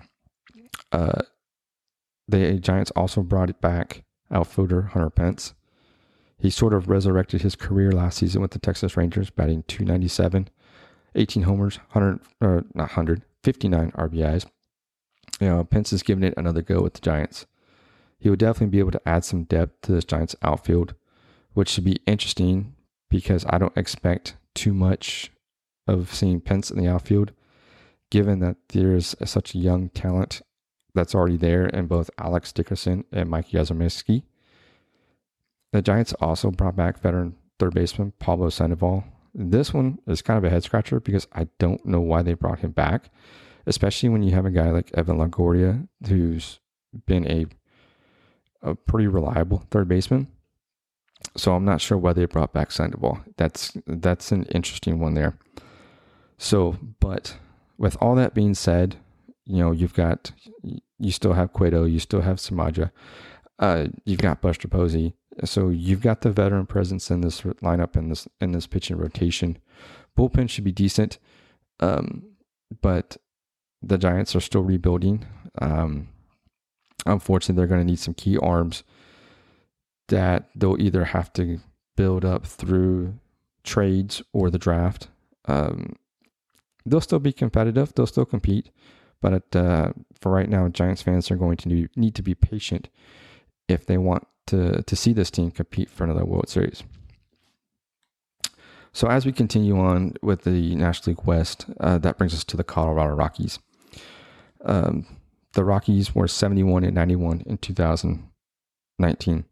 Uh, 0.91 1.21
the 2.27 2.59
Giants 2.59 2.91
also 2.95 3.21
brought 3.21 3.51
it 3.51 3.61
back 3.61 4.03
outfielder 4.31 4.81
Hunter 4.81 5.11
Pence. 5.11 5.53
He 6.39 6.49
sort 6.49 6.73
of 6.73 6.89
resurrected 6.89 7.43
his 7.43 7.55
career 7.55 7.91
last 7.91 8.17
season 8.17 8.41
with 8.41 8.51
the 8.51 8.59
Texas 8.59 8.97
Rangers, 8.97 9.29
batting 9.29 9.63
297, 9.67 10.49
18 11.13 11.43
homers, 11.43 11.77
100 11.91 12.19
or 12.41 12.65
not 12.73 12.89
100, 12.89 13.21
59 13.43 13.91
RBIs. 13.91 14.47
You 15.39 15.47
know, 15.49 15.63
Pence 15.63 15.93
is 15.93 16.01
giving 16.01 16.23
it 16.23 16.33
another 16.37 16.63
go 16.63 16.81
with 16.81 16.95
the 16.95 17.01
Giants. 17.01 17.45
He 18.21 18.29
would 18.29 18.37
definitely 18.37 18.67
be 18.67 18.79
able 18.79 18.91
to 18.91 19.09
add 19.09 19.25
some 19.25 19.45
depth 19.45 19.81
to 19.81 19.91
this 19.91 20.05
Giants 20.05 20.35
outfield, 20.43 20.93
which 21.53 21.69
should 21.69 21.83
be 21.83 21.97
interesting 22.05 22.75
because 23.09 23.43
I 23.49 23.57
don't 23.57 23.75
expect 23.75 24.37
too 24.53 24.75
much 24.75 25.31
of 25.87 26.13
seeing 26.13 26.39
Pence 26.39 26.69
in 26.69 26.77
the 26.77 26.87
outfield, 26.87 27.31
given 28.11 28.37
that 28.39 28.57
there's 28.69 29.15
such 29.25 29.55
young 29.55 29.89
talent 29.89 30.43
that's 30.93 31.15
already 31.15 31.35
there 31.35 31.65
in 31.65 31.87
both 31.87 32.11
Alex 32.19 32.51
Dickerson 32.51 33.05
and 33.11 33.27
Mike 33.27 33.49
Yastrzemski. 33.49 34.21
The 35.73 35.81
Giants 35.81 36.13
also 36.21 36.51
brought 36.51 36.75
back 36.75 36.99
veteran 36.99 37.35
third 37.57 37.73
baseman 37.73 38.13
Pablo 38.19 38.49
Sandoval. 38.49 39.03
This 39.33 39.73
one 39.73 39.97
is 40.05 40.21
kind 40.21 40.37
of 40.37 40.43
a 40.43 40.49
head 40.51 40.63
scratcher 40.63 40.99
because 40.99 41.27
I 41.33 41.47
don't 41.57 41.83
know 41.87 42.01
why 42.01 42.21
they 42.21 42.33
brought 42.33 42.59
him 42.59 42.71
back, 42.71 43.09
especially 43.65 44.09
when 44.09 44.21
you 44.21 44.35
have 44.35 44.45
a 44.45 44.51
guy 44.51 44.69
like 44.69 44.91
Evan 44.93 45.17
Longoria 45.17 45.87
who's 46.07 46.59
been 47.07 47.25
a 47.25 47.47
a 48.61 48.75
pretty 48.75 49.07
reliable 49.07 49.63
third 49.71 49.87
baseman. 49.87 50.27
So 51.37 51.53
I'm 51.53 51.65
not 51.65 51.81
sure 51.81 51.97
why 51.97 52.13
they 52.13 52.25
brought 52.25 52.53
back 52.53 52.71
Sandoval. 52.71 53.21
That's 53.37 53.77
that's 53.85 54.31
an 54.31 54.43
interesting 54.45 54.99
one 54.99 55.13
there. 55.13 55.37
So, 56.37 56.77
but 56.99 57.37
with 57.77 57.95
all 58.01 58.15
that 58.15 58.33
being 58.33 58.55
said, 58.55 58.97
you 59.45 59.57
know, 59.57 59.71
you've 59.71 59.93
got 59.93 60.31
you 60.97 61.11
still 61.11 61.33
have 61.33 61.53
Cueto, 61.53 61.85
you 61.85 61.99
still 61.99 62.21
have 62.21 62.37
Samardzija, 62.37 62.91
uh, 63.59 63.87
you've 64.05 64.19
got 64.19 64.41
Buster 64.41 64.67
Posey. 64.67 65.13
So 65.45 65.69
you've 65.69 66.01
got 66.01 66.21
the 66.21 66.31
veteran 66.31 66.65
presence 66.65 67.09
in 67.09 67.21
this 67.21 67.41
lineup 67.41 67.95
in 67.95 68.09
this 68.09 68.27
in 68.41 68.51
this 68.51 68.67
pitching 68.67 68.97
rotation. 68.97 69.57
Bullpen 70.17 70.49
should 70.49 70.65
be 70.65 70.73
decent, 70.73 71.19
um, 71.79 72.23
but 72.81 73.17
the 73.81 73.97
Giants 73.97 74.35
are 74.35 74.41
still 74.41 74.61
rebuilding. 74.61 75.25
Um, 75.59 76.09
unfortunately, 77.05 77.59
they're 77.59 77.67
going 77.67 77.81
to 77.81 77.89
need 77.89 77.99
some 77.99 78.13
key 78.13 78.37
arms 78.37 78.83
that 80.09 80.49
they'll 80.55 80.79
either 80.79 81.05
have 81.05 81.31
to 81.33 81.59
build 81.95 82.25
up 82.25 82.45
through 82.45 83.13
trades 83.63 84.21
or 84.33 84.49
the 84.49 84.59
draft. 84.59 85.07
Um, 85.45 85.95
they'll 86.85 87.01
still 87.01 87.19
be 87.19 87.33
competitive. 87.33 87.93
They'll 87.93 88.07
still 88.07 88.25
compete, 88.25 88.69
but 89.21 89.55
uh, 89.55 89.93
for 90.19 90.31
right 90.31 90.49
now, 90.49 90.67
Giants 90.67 91.01
fans 91.01 91.31
are 91.31 91.35
going 91.35 91.57
to 91.57 91.87
need 91.95 92.15
to 92.15 92.21
be 92.21 92.35
patient 92.35 92.89
if 93.67 93.85
they 93.85 93.97
want 93.97 94.27
to, 94.47 94.81
to 94.83 94.95
see 94.95 95.13
this 95.13 95.31
team 95.31 95.51
compete 95.51 95.89
for 95.89 96.03
another 96.03 96.25
World 96.25 96.49
Series. 96.49 96.83
So, 98.93 99.07
as 99.07 99.25
we 99.25 99.31
continue 99.31 99.79
on 99.79 100.15
with 100.21 100.43
the 100.43 100.75
National 100.75 101.11
League 101.15 101.25
West, 101.25 101.65
uh, 101.79 101.97
that 101.99 102.17
brings 102.17 102.33
us 102.33 102.43
to 102.43 102.57
the 102.57 102.63
Colorado 102.63 103.15
Rockies. 103.15 103.59
Um, 104.65 105.05
the 105.53 105.63
Rockies 105.63 106.15
were 106.15 106.27
71 106.27 106.83
and 106.83 106.95
91 106.95 107.43
in 107.45 107.57
2019, 107.57 109.45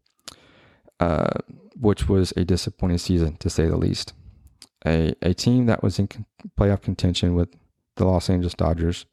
uh, 0.99 1.29
which 1.79 2.07
was 2.07 2.31
a 2.37 2.43
disappointing 2.43 2.97
season 2.97 3.35
to 3.37 3.49
say 3.49 3.67
the 3.67 3.77
least. 3.77 4.13
A, 4.85 5.13
a 5.21 5.33
team 5.33 5.65
that 5.65 5.83
was 5.83 5.99
in 5.99 6.07
playoff 6.57 6.81
contention 6.81 7.35
with 7.35 7.49
the 7.95 8.05
Los 8.05 8.29
Angeles 8.29 8.53
Dodgers 8.53 9.05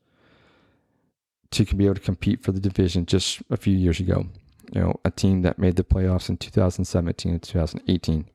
to 1.50 1.64
be 1.64 1.86
able 1.86 1.94
to 1.96 2.00
compete 2.00 2.42
for 2.42 2.52
the 2.52 2.60
division 2.60 3.06
just 3.06 3.42
a 3.50 3.56
few 3.56 3.76
years 3.76 3.98
ago. 3.98 4.26
You 4.72 4.80
know, 4.80 5.00
a 5.04 5.10
team 5.10 5.42
that 5.42 5.58
made 5.58 5.76
the 5.76 5.84
playoffs 5.84 6.28
in 6.28 6.36
2017 6.36 7.32
and 7.32 7.42
2018. 7.42 8.28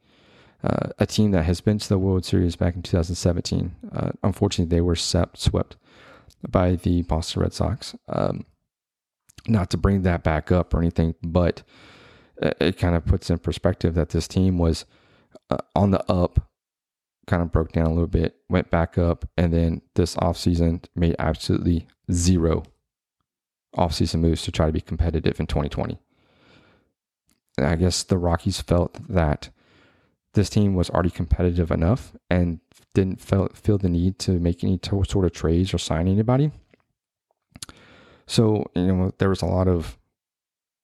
Uh, 0.64 0.90
a 1.00 1.06
team 1.06 1.32
that 1.32 1.44
has 1.44 1.60
been 1.60 1.80
to 1.80 1.90
the 1.90 1.98
World 1.98 2.24
Series 2.24 2.56
back 2.56 2.76
in 2.76 2.84
2017. 2.84 3.76
Uh, 3.92 4.12
unfortunately, 4.24 4.74
they 4.74 4.82
were 4.82 4.96
swept 4.96 5.78
by 6.50 6.76
the 6.76 7.02
Boston 7.04 7.42
Red 7.44 7.54
Sox. 7.54 7.96
Um, 8.08 8.46
not 9.48 9.70
to 9.72 9.78
bring 9.78 10.04
that 10.04 10.24
back 10.24 10.52
up 10.52 10.74
or 10.74 10.80
anything, 10.80 11.16
but 11.24 11.64
it 12.42 12.78
kind 12.78 12.96
of 12.96 13.06
puts 13.06 13.30
in 13.30 13.38
perspective 13.40 13.94
that 13.96 14.10
this 14.10 14.28
team 14.28 14.58
was 14.58 14.86
uh, 15.50 15.58
on 15.76 15.92
the 15.92 16.12
up, 16.12 16.50
kind 17.28 17.42
of 17.42 17.52
broke 17.52 17.72
down 17.72 17.86
a 17.86 17.94
little 17.94 18.08
bit, 18.08 18.36
went 18.50 18.70
back 18.70 18.98
up, 18.98 19.26
and 19.38 19.54
then 19.54 19.82
this 19.96 20.16
offseason 20.16 20.86
made 20.96 21.16
absolutely 21.20 21.88
zero 22.12 22.64
offseason 23.78 24.20
moves 24.20 24.44
to 24.44 24.52
try 24.52 24.66
to 24.66 24.72
be 24.72 24.82
competitive 24.82 25.40
in 25.40 25.48
2020. 25.48 26.00
I 27.58 27.76
guess 27.76 28.04
the 28.04 28.18
Rockies 28.18 28.62
felt 28.62 28.98
that 29.08 29.50
this 30.34 30.50
team 30.50 30.74
was 30.74 30.90
already 30.90 31.10
competitive 31.10 31.72
enough 31.72 32.14
and 32.30 32.60
didn't 32.94 33.22
feel, 33.22 33.50
feel 33.54 33.78
the 33.78 33.90
need 33.90 34.20
to 34.20 34.32
make 34.34 34.64
any 34.64 34.80
sort 34.84 35.26
of 35.26 35.32
trades 35.32 35.74
or 35.74 35.78
sign 35.78 36.08
anybody. 36.08 36.52
So, 38.28 38.66
you 38.76 38.94
know, 38.94 39.14
there 39.18 39.30
was 39.30 39.42
a 39.42 39.46
lot 39.46 39.68
of, 39.68 39.98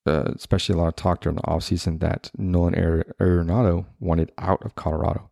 uh, 0.06 0.32
especially 0.36 0.76
a 0.76 0.78
lot 0.78 0.88
of 0.88 0.96
talk 0.96 1.22
during 1.22 1.36
the 1.36 1.41
offseason 1.43 2.00
that 2.00 2.32
Nolan 2.38 2.74
Arenado 2.74 3.86
wanted 4.00 4.32
out 4.38 4.63
of 4.65 4.76
Colorado. 4.76 5.30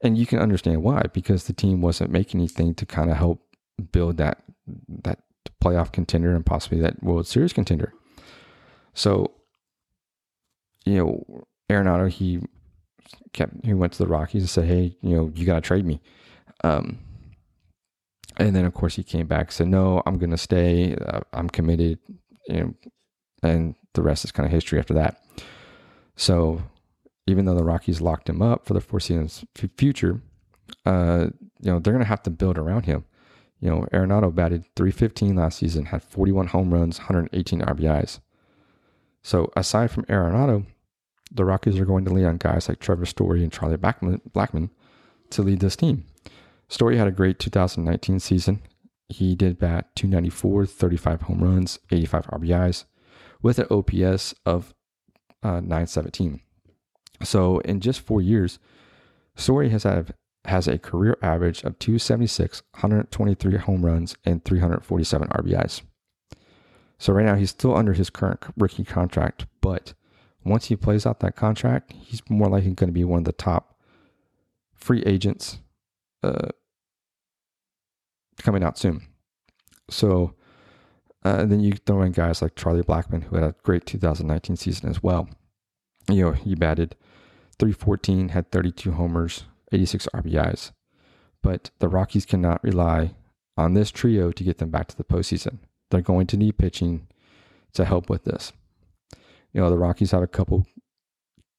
And 0.00 0.18
you 0.18 0.26
can 0.26 0.38
understand 0.38 0.82
why, 0.82 1.02
because 1.12 1.44
the 1.44 1.52
team 1.52 1.80
wasn't 1.80 2.10
making 2.10 2.40
anything 2.40 2.74
to 2.74 2.86
kind 2.86 3.10
of 3.10 3.16
help 3.16 3.42
build 3.92 4.16
that 4.18 4.42
that 4.88 5.20
playoff 5.62 5.92
contender 5.92 6.34
and 6.34 6.44
possibly 6.44 6.80
that 6.80 7.02
World 7.02 7.26
Series 7.26 7.52
contender. 7.52 7.92
So, 8.94 9.30
you 10.84 10.96
know, 10.96 11.44
Arenado, 11.70 12.08
he 12.08 12.40
kept, 13.32 13.64
he 13.64 13.74
went 13.74 13.92
to 13.94 13.98
the 13.98 14.08
Rockies 14.08 14.42
and 14.42 14.50
said, 14.50 14.64
Hey, 14.64 14.96
you 15.02 15.16
know, 15.16 15.32
you 15.34 15.44
got 15.46 15.56
to 15.56 15.60
trade 15.60 15.84
me. 15.84 16.00
Um, 16.64 16.98
and 18.36 18.56
then 18.56 18.64
of 18.64 18.74
course 18.74 18.96
he 18.96 19.02
came 19.02 19.26
back, 19.26 19.52
said, 19.52 19.68
no, 19.68 20.02
I'm 20.06 20.18
going 20.18 20.30
to 20.30 20.38
stay. 20.38 20.96
Uh, 20.96 21.20
I'm 21.32 21.50
committed. 21.50 21.98
You 22.48 22.60
know, 22.60 22.74
and 23.42 23.74
the 23.94 24.02
rest 24.02 24.24
is 24.24 24.32
kind 24.32 24.46
of 24.46 24.52
history 24.52 24.78
after 24.78 24.94
that. 24.94 25.22
So 26.16 26.62
even 27.26 27.44
though 27.44 27.54
the 27.54 27.64
Rockies 27.64 28.00
locked 28.00 28.28
him 28.28 28.42
up 28.42 28.66
for 28.66 28.74
the 28.74 28.80
foreseeable 28.80 29.30
future, 29.76 30.20
uh, 30.86 31.26
you 31.60 31.70
know, 31.70 31.78
they're 31.78 31.92
going 31.92 32.04
to 32.04 32.08
have 32.08 32.22
to 32.24 32.30
build 32.30 32.58
around 32.58 32.86
him. 32.86 33.04
You 33.60 33.70
know, 33.70 33.86
Arenado 33.92 34.34
batted 34.34 34.64
315 34.74 35.36
last 35.36 35.58
season, 35.58 35.86
had 35.86 36.02
41 36.02 36.48
home 36.48 36.74
runs, 36.74 36.98
118 36.98 37.60
RBIs. 37.60 38.18
So 39.22 39.52
aside 39.56 39.92
from 39.92 40.04
Arenado, 40.06 40.66
the 41.34 41.44
Rockies 41.44 41.78
are 41.78 41.84
going 41.84 42.04
to 42.04 42.12
lean 42.12 42.26
on 42.26 42.36
guys 42.36 42.68
like 42.68 42.78
Trevor 42.78 43.06
Story 43.06 43.42
and 43.42 43.52
Charlie 43.52 43.76
Blackman, 43.76 44.20
Blackmon 44.30 44.70
to 45.30 45.42
lead 45.42 45.60
this 45.60 45.76
team. 45.76 46.04
Story 46.68 46.98
had 46.98 47.08
a 47.08 47.12
great 47.12 47.38
2019 47.38 48.20
season. 48.20 48.62
He 49.08 49.34
did 49.34 49.58
bat 49.58 49.94
294, 49.96 50.66
35 50.66 51.22
home 51.22 51.40
runs, 51.42 51.78
85 51.90 52.26
RBIs, 52.28 52.84
with 53.42 53.58
an 53.58 53.66
OPS 53.70 54.34
of 54.46 54.74
uh, 55.42 55.60
917. 55.60 56.40
So 57.22 57.58
in 57.60 57.80
just 57.80 58.00
four 58.00 58.22
years, 58.22 58.58
Story 59.36 59.70
has 59.70 59.84
had 59.84 60.14
has 60.46 60.66
a 60.66 60.78
career 60.78 61.16
average 61.22 61.62
of 61.62 61.78
276, 61.78 62.62
123 62.72 63.58
home 63.58 63.86
runs, 63.86 64.16
and 64.24 64.44
347 64.44 65.28
RBIs. 65.28 65.82
So 66.98 67.12
right 67.12 67.24
now 67.24 67.36
he's 67.36 67.50
still 67.50 67.76
under 67.76 67.92
his 67.92 68.10
current 68.10 68.40
rookie 68.56 68.84
contract, 68.84 69.46
but 69.60 69.94
once 70.44 70.66
he 70.66 70.76
plays 70.76 71.06
out 71.06 71.20
that 71.20 71.36
contract, 71.36 71.92
he's 71.92 72.22
more 72.28 72.48
likely 72.48 72.72
going 72.72 72.88
to 72.88 72.92
be 72.92 73.04
one 73.04 73.18
of 73.18 73.24
the 73.24 73.32
top 73.32 73.78
free 74.74 75.02
agents 75.04 75.58
uh, 76.22 76.48
coming 78.42 78.62
out 78.62 78.78
soon. 78.78 79.06
So 79.88 80.34
uh, 81.24 81.44
then 81.44 81.60
you 81.60 81.74
throw 81.74 82.02
in 82.02 82.12
guys 82.12 82.42
like 82.42 82.56
Charlie 82.56 82.82
Blackmon, 82.82 83.24
who 83.24 83.36
had 83.36 83.44
a 83.44 83.54
great 83.62 83.86
2019 83.86 84.56
season 84.56 84.88
as 84.88 85.02
well. 85.02 85.28
You 86.10 86.24
know, 86.26 86.32
he 86.32 86.54
batted 86.54 86.96
314, 87.58 88.30
had 88.30 88.50
32 88.50 88.92
homers, 88.92 89.44
86 89.70 90.08
RBIs. 90.14 90.72
But 91.42 91.70
the 91.78 91.88
Rockies 91.88 92.26
cannot 92.26 92.62
rely 92.62 93.14
on 93.56 93.74
this 93.74 93.90
trio 93.90 94.32
to 94.32 94.44
get 94.44 94.58
them 94.58 94.70
back 94.70 94.88
to 94.88 94.96
the 94.96 95.04
postseason. 95.04 95.58
They're 95.90 96.00
going 96.00 96.26
to 96.28 96.36
need 96.36 96.58
pitching 96.58 97.06
to 97.74 97.84
help 97.84 98.08
with 98.08 98.24
this. 98.24 98.52
You 99.52 99.60
know, 99.60 99.70
the 99.70 99.78
Rockies 99.78 100.12
have 100.12 100.22
a 100.22 100.26
couple 100.28 100.66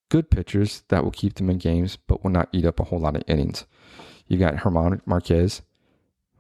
good 0.10 0.30
pitchers 0.30 0.84
that 0.90 1.04
will 1.04 1.12
keep 1.12 1.36
them 1.36 1.50
in 1.50 1.58
games, 1.58 1.98
but 2.08 2.24
will 2.24 2.32
not 2.32 2.50
eat 2.52 2.66
up 2.66 2.80
a 2.80 2.84
whole 2.84 3.00
lot 3.00 3.16
of 3.16 3.24
innings. 3.28 3.66
You 4.28 4.38
got 4.38 4.62
German 4.64 5.02
Marquez, 5.06 5.62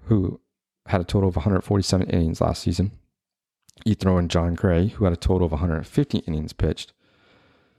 who 0.05 0.39
had 0.87 1.01
a 1.01 1.05
total 1.05 1.29
of 1.29 1.35
147 1.35 2.09
innings 2.09 2.41
last 2.41 2.61
season. 2.61 2.91
You 3.85 3.95
throw 3.95 4.17
in 4.17 4.27
Jon 4.27 4.53
Gray, 4.53 4.87
who 4.87 5.05
had 5.05 5.13
a 5.13 5.17
total 5.17 5.45
of 5.45 5.51
150 5.51 6.19
innings 6.19 6.53
pitched. 6.53 6.93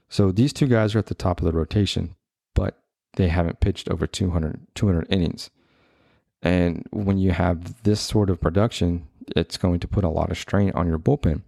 So 0.09 0.31
these 0.31 0.53
two 0.53 0.67
guys 0.67 0.93
are 0.93 0.99
at 0.99 1.07
the 1.07 1.15
top 1.15 1.39
of 1.39 1.45
the 1.45 1.51
rotation, 1.51 2.15
but 2.53 2.83
they 3.15 3.29
haven't 3.29 3.59
pitched 3.59 3.89
over 3.89 4.05
200, 4.05 4.67
200 4.75 5.07
innings. 5.09 5.49
And 6.41 6.85
when 6.91 7.17
you 7.17 7.31
have 7.31 7.83
this 7.83 8.01
sort 8.01 8.29
of 8.29 8.41
production, 8.41 9.07
it's 9.35 9.57
going 9.57 9.79
to 9.79 9.87
put 9.87 10.03
a 10.03 10.09
lot 10.09 10.29
of 10.29 10.37
strain 10.37 10.71
on 10.75 10.87
your 10.87 10.99
bullpen. 10.99 11.41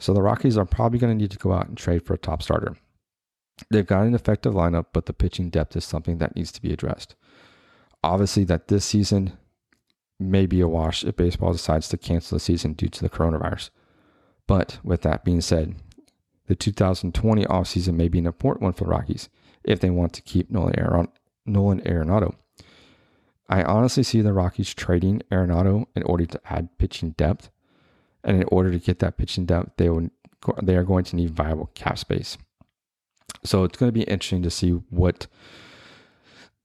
So 0.00 0.12
the 0.12 0.22
Rockies 0.22 0.56
are 0.58 0.64
probably 0.64 0.98
going 0.98 1.16
to 1.16 1.22
need 1.22 1.30
to 1.30 1.38
go 1.38 1.52
out 1.52 1.68
and 1.68 1.76
trade 1.76 2.04
for 2.04 2.14
a 2.14 2.18
top 2.18 2.42
starter. 2.42 2.74
They've 3.70 3.86
got 3.86 4.06
an 4.06 4.14
effective 4.14 4.54
lineup, 4.54 4.86
but 4.92 5.06
the 5.06 5.12
pitching 5.12 5.50
depth 5.50 5.76
is 5.76 5.84
something 5.84 6.18
that 6.18 6.34
needs 6.34 6.50
to 6.52 6.62
be 6.62 6.72
addressed. 6.72 7.14
Obviously, 8.02 8.44
that 8.44 8.68
this 8.68 8.86
season 8.86 9.34
may 10.18 10.46
be 10.46 10.60
a 10.60 10.68
wash 10.68 11.04
if 11.04 11.16
baseball 11.16 11.52
decides 11.52 11.88
to 11.88 11.98
cancel 11.98 12.36
the 12.36 12.40
season 12.40 12.72
due 12.72 12.88
to 12.88 13.02
the 13.02 13.10
coronavirus. 13.10 13.68
But 14.46 14.78
with 14.82 15.02
that 15.02 15.24
being 15.24 15.42
said, 15.42 15.76
the 16.46 16.54
2020 16.56 17.44
offseason 17.44 17.94
may 17.94 18.08
be 18.08 18.18
an 18.18 18.26
important 18.26 18.62
one 18.62 18.72
for 18.72 18.84
the 18.84 18.90
Rockies 18.90 19.28
if 19.62 19.80
they 19.80 19.90
want 19.90 20.14
to 20.14 20.22
keep 20.22 20.50
Nolan, 20.50 21.08
Arenado. 21.46 22.34
I 23.48 23.62
honestly 23.62 24.02
see 24.02 24.22
the 24.22 24.32
Rockies 24.32 24.72
trading 24.72 25.20
Arenado 25.30 25.84
in 25.94 26.02
order 26.04 26.24
to 26.24 26.40
add 26.46 26.78
pitching 26.78 27.10
depth. 27.10 27.50
And 28.24 28.36
in 28.36 28.48
order 28.48 28.70
to 28.70 28.78
get 28.78 28.98
that 28.98 29.16
pitching 29.16 29.46
depth, 29.46 29.72
they, 29.76 29.88
will, 29.88 30.10
they 30.62 30.76
are 30.76 30.84
going 30.84 31.04
to 31.04 31.16
need 31.16 31.30
viable 31.30 31.70
cap 31.74 31.98
space. 31.98 32.36
So 33.44 33.64
it's 33.64 33.78
going 33.78 33.88
to 33.88 33.98
be 33.98 34.02
interesting 34.02 34.42
to 34.42 34.50
see 34.50 34.70
what 34.90 35.26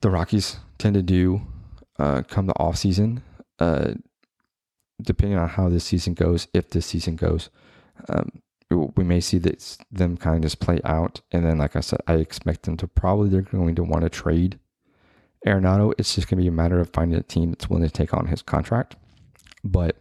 the 0.02 0.10
Rockies 0.10 0.58
tend 0.78 0.96
to 0.96 1.02
do 1.02 1.42
uh, 1.98 2.24
come 2.28 2.48
the 2.48 2.60
off 2.60 2.78
season, 2.78 3.24
uh, 3.60 3.94
depending 5.02 5.38
on 5.38 5.48
how 5.48 5.70
this 5.70 5.86
season 5.86 6.14
goes. 6.14 6.48
If 6.54 6.70
this 6.70 6.86
season 6.86 7.16
goes, 7.16 7.50
um, 8.10 8.42
we 8.70 9.04
may 9.04 9.22
see 9.22 9.38
this, 9.38 9.78
them 9.92 10.18
kind 10.18 10.38
of 10.38 10.42
just 10.42 10.60
play 10.60 10.80
out, 10.84 11.22
and 11.32 11.46
then, 11.46 11.60
like 11.60 11.76
I 11.76 11.82
said, 11.82 12.00
I 12.08 12.16
expect 12.16 12.64
them 12.64 12.78
to 12.78 12.88
probably 12.88 13.30
they're 13.30 13.42
going 13.42 13.76
to 13.76 13.84
want 13.84 14.04
to 14.04 14.10
trade 14.10 14.60
Arenado. 15.46 15.94
It's 15.98 16.16
just 16.16 16.28
going 16.28 16.38
to 16.38 16.44
be 16.44 16.48
a 16.48 16.52
matter 16.52 16.80
of 16.80 16.90
finding 16.90 17.18
a 17.18 17.24
team 17.24 17.52
that's 17.52 17.70
willing 17.70 17.88
to 17.88 17.94
take 17.94 18.14
on 18.14 18.28
his 18.28 18.42
contract. 18.42 18.96
But 19.64 19.98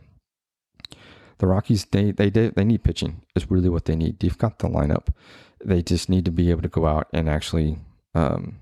the 1.38 1.46
Rockies, 1.46 1.84
they 1.86 2.12
they 2.12 2.30
they 2.30 2.64
need 2.64 2.84
pitching. 2.84 3.22
Is 3.34 3.50
really 3.50 3.68
what 3.68 3.84
they 3.84 3.96
need. 3.96 4.20
They've 4.20 4.36
got 4.38 4.58
the 4.58 4.68
lineup. 4.68 5.08
They 5.64 5.82
just 5.82 6.08
need 6.08 6.24
to 6.26 6.30
be 6.30 6.50
able 6.50 6.62
to 6.62 6.68
go 6.68 6.86
out 6.86 7.08
and 7.12 7.28
actually 7.28 7.78
um, 8.14 8.58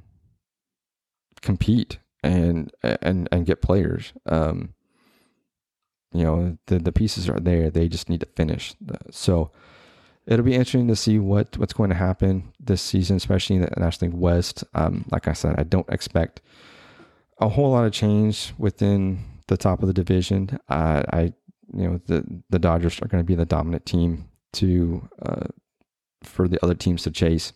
compete 1.41 1.99
and 2.23 2.73
and 2.83 3.29
and 3.31 3.47
get 3.47 3.63
players. 3.63 4.13
Um, 4.27 4.75
you 6.13 6.25
know, 6.25 6.59
the 6.67 6.79
the 6.79 6.93
pieces 6.93 7.29
are 7.29 7.41
there. 7.41 7.71
They 7.71 7.89
just 7.89 8.09
need 8.09 8.21
to 8.21 8.29
finish. 8.37 8.75
So 9.11 9.51
it'll 10.27 10.45
be 10.45 10.55
interesting 10.55 10.89
to 10.89 10.97
see 10.97 11.19
what 11.19 11.59
what's 11.59 11.73
going 11.73 11.91
to 11.91 11.97
happen 11.97 12.53
this 12.61 12.83
season, 12.83 13.17
especially 13.17 13.57
in 13.57 13.63
the 13.63 13.73
National 13.77 14.11
League 14.11 14.21
West. 14.21 14.65
Um, 14.75 15.05
like 15.11 15.29
I 15.29 15.33
said, 15.33 15.57
I 15.59 15.65
don't 15.65 15.89
expect 15.89 16.41
a 17.39 17.49
whole 17.49 17.73
lot 17.73 17.85
of 17.85 17.93
change 17.93 18.55
within 18.59 19.25
the 19.49 19.57
top 19.57 19.83
of 19.83 19.89
the 19.89 19.95
division. 19.95 20.59
Uh, 20.69 21.03
I, 21.13 21.33
you 21.75 21.89
know, 21.89 22.01
the 22.07 22.25
the 22.51 22.59
Dodgers 22.59 23.01
are 23.01 23.09
going 23.09 23.23
to 23.23 23.27
be 23.27 23.35
the 23.35 23.45
dominant 23.45 23.87
team 23.87 24.29
to 24.55 25.09
uh, 25.21 25.47
for 26.23 26.49
the 26.49 26.63
other 26.63 26.75
teams 26.75 27.03
to 27.03 27.11
chase. 27.11 27.53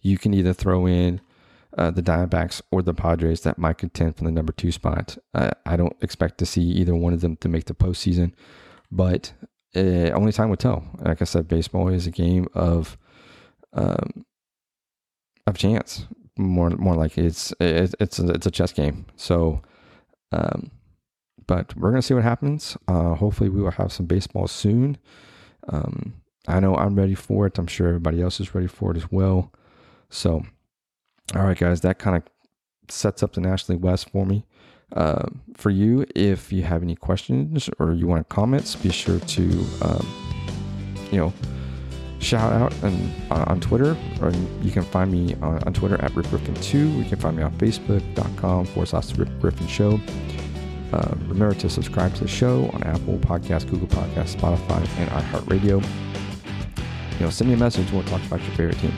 You 0.00 0.18
can 0.18 0.34
either 0.34 0.52
throw 0.52 0.86
in 0.86 1.20
uh, 1.76 1.90
the 1.90 2.02
Diamondbacks 2.02 2.62
or 2.70 2.82
the 2.82 2.94
Padres 2.94 3.40
that 3.42 3.58
might 3.58 3.78
contend 3.78 4.16
for 4.16 4.24
the 4.24 4.30
number 4.30 4.52
two 4.52 4.72
spot. 4.72 5.18
Uh, 5.34 5.50
I 5.64 5.76
don't 5.76 5.96
expect 6.00 6.38
to 6.38 6.46
see 6.46 6.62
either 6.62 6.94
one 6.94 7.12
of 7.12 7.20
them 7.20 7.36
to 7.38 7.48
make 7.48 7.64
the 7.66 7.74
postseason, 7.74 8.32
but 8.90 9.32
uh, 9.74 10.10
only 10.12 10.32
time 10.32 10.48
will 10.48 10.56
tell. 10.56 10.84
Like 11.00 11.20
I 11.20 11.24
said, 11.24 11.48
baseball 11.48 11.88
is 11.88 12.06
a 12.06 12.10
game 12.10 12.46
of 12.54 12.96
um, 13.72 14.24
of 15.46 15.58
chance. 15.58 16.06
More 16.38 16.70
more 16.70 16.94
like 16.94 17.18
it's 17.18 17.52
it's 17.60 17.94
it's 18.00 18.18
a, 18.18 18.28
it's 18.30 18.46
a 18.46 18.50
chess 18.50 18.72
game. 18.72 19.06
So, 19.16 19.62
um, 20.32 20.70
but 21.46 21.76
we're 21.76 21.90
gonna 21.90 22.02
see 22.02 22.14
what 22.14 22.22
happens. 22.22 22.76
Uh, 22.88 23.14
hopefully, 23.14 23.48
we 23.48 23.60
will 23.60 23.70
have 23.72 23.92
some 23.92 24.06
baseball 24.06 24.46
soon. 24.46 24.98
Um, 25.68 26.14
I 26.48 26.60
know 26.60 26.76
I'm 26.76 26.94
ready 26.94 27.14
for 27.14 27.46
it. 27.46 27.58
I'm 27.58 27.66
sure 27.66 27.88
everybody 27.88 28.22
else 28.22 28.40
is 28.40 28.54
ready 28.54 28.68
for 28.68 28.92
it 28.92 28.96
as 28.96 29.10
well. 29.10 29.52
So, 30.10 30.44
all 31.34 31.42
right, 31.42 31.58
guys, 31.58 31.80
that 31.80 31.98
kind 31.98 32.16
of 32.16 32.22
sets 32.88 33.22
up 33.22 33.32
the 33.32 33.40
National 33.40 33.76
League 33.76 33.84
West 33.84 34.10
for 34.10 34.24
me. 34.24 34.44
Uh, 34.92 35.26
for 35.56 35.70
you, 35.70 36.06
if 36.14 36.52
you 36.52 36.62
have 36.62 36.82
any 36.82 36.94
questions 36.94 37.68
or 37.80 37.92
you 37.92 38.06
want 38.06 38.28
comments, 38.28 38.76
be 38.76 38.90
sure 38.90 39.18
to, 39.18 39.42
um, 39.82 40.06
you 41.10 41.18
know, 41.18 41.32
shout 42.20 42.52
out 42.52 42.72
and, 42.84 43.12
uh, 43.32 43.44
on 43.48 43.60
Twitter, 43.60 43.96
or 44.20 44.30
you 44.62 44.70
can 44.70 44.84
find 44.84 45.10
me 45.10 45.34
on, 45.42 45.60
on 45.64 45.72
Twitter 45.72 46.00
at 46.00 46.14
Rip 46.14 46.26
Griffin2. 46.26 46.98
You 46.98 47.04
can 47.04 47.18
find 47.18 47.36
me 47.36 47.42
on 47.42 47.52
Facebook.com 47.58 48.66
forward 48.66 48.86
slash 48.86 49.12
Rip 49.16 49.28
Griffin 49.40 49.66
Show. 49.66 50.00
Uh, 50.96 51.14
remember 51.28 51.54
to 51.54 51.68
subscribe 51.68 52.14
to 52.14 52.22
the 52.22 52.28
show 52.28 52.70
on 52.72 52.82
Apple 52.84 53.18
Podcasts, 53.18 53.68
Google 53.68 53.86
Podcasts, 53.88 54.34
Spotify, 54.34 54.78
and 54.96 55.10
iHeartRadio. 55.10 55.84
You 57.18 57.20
know, 57.20 57.28
send 57.28 57.50
me 57.50 57.54
a 57.54 57.58
message. 57.58 57.90
We'll 57.92 58.02
talk 58.04 58.24
about 58.24 58.40
your 58.40 58.52
favorite 58.52 58.78
team. 58.78 58.94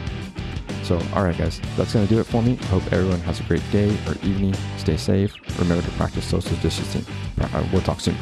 So, 0.84 1.00
all 1.12 1.24
right, 1.24 1.36
guys, 1.36 1.60
that's 1.76 1.92
going 1.92 2.06
to 2.06 2.14
do 2.14 2.20
it 2.20 2.24
for 2.24 2.40
me. 2.40 2.54
Hope 2.66 2.84
everyone 2.92 3.18
has 3.22 3.40
a 3.40 3.42
great 3.44 3.68
day 3.72 3.88
or 4.06 4.12
evening. 4.22 4.54
Stay 4.76 4.96
safe. 4.96 5.34
Remember 5.58 5.84
to 5.84 5.90
practice 5.96 6.24
social 6.24 6.56
distancing. 6.58 7.04
Uh, 7.40 7.66
we'll 7.72 7.82
talk 7.82 7.98
soon. 7.98 8.16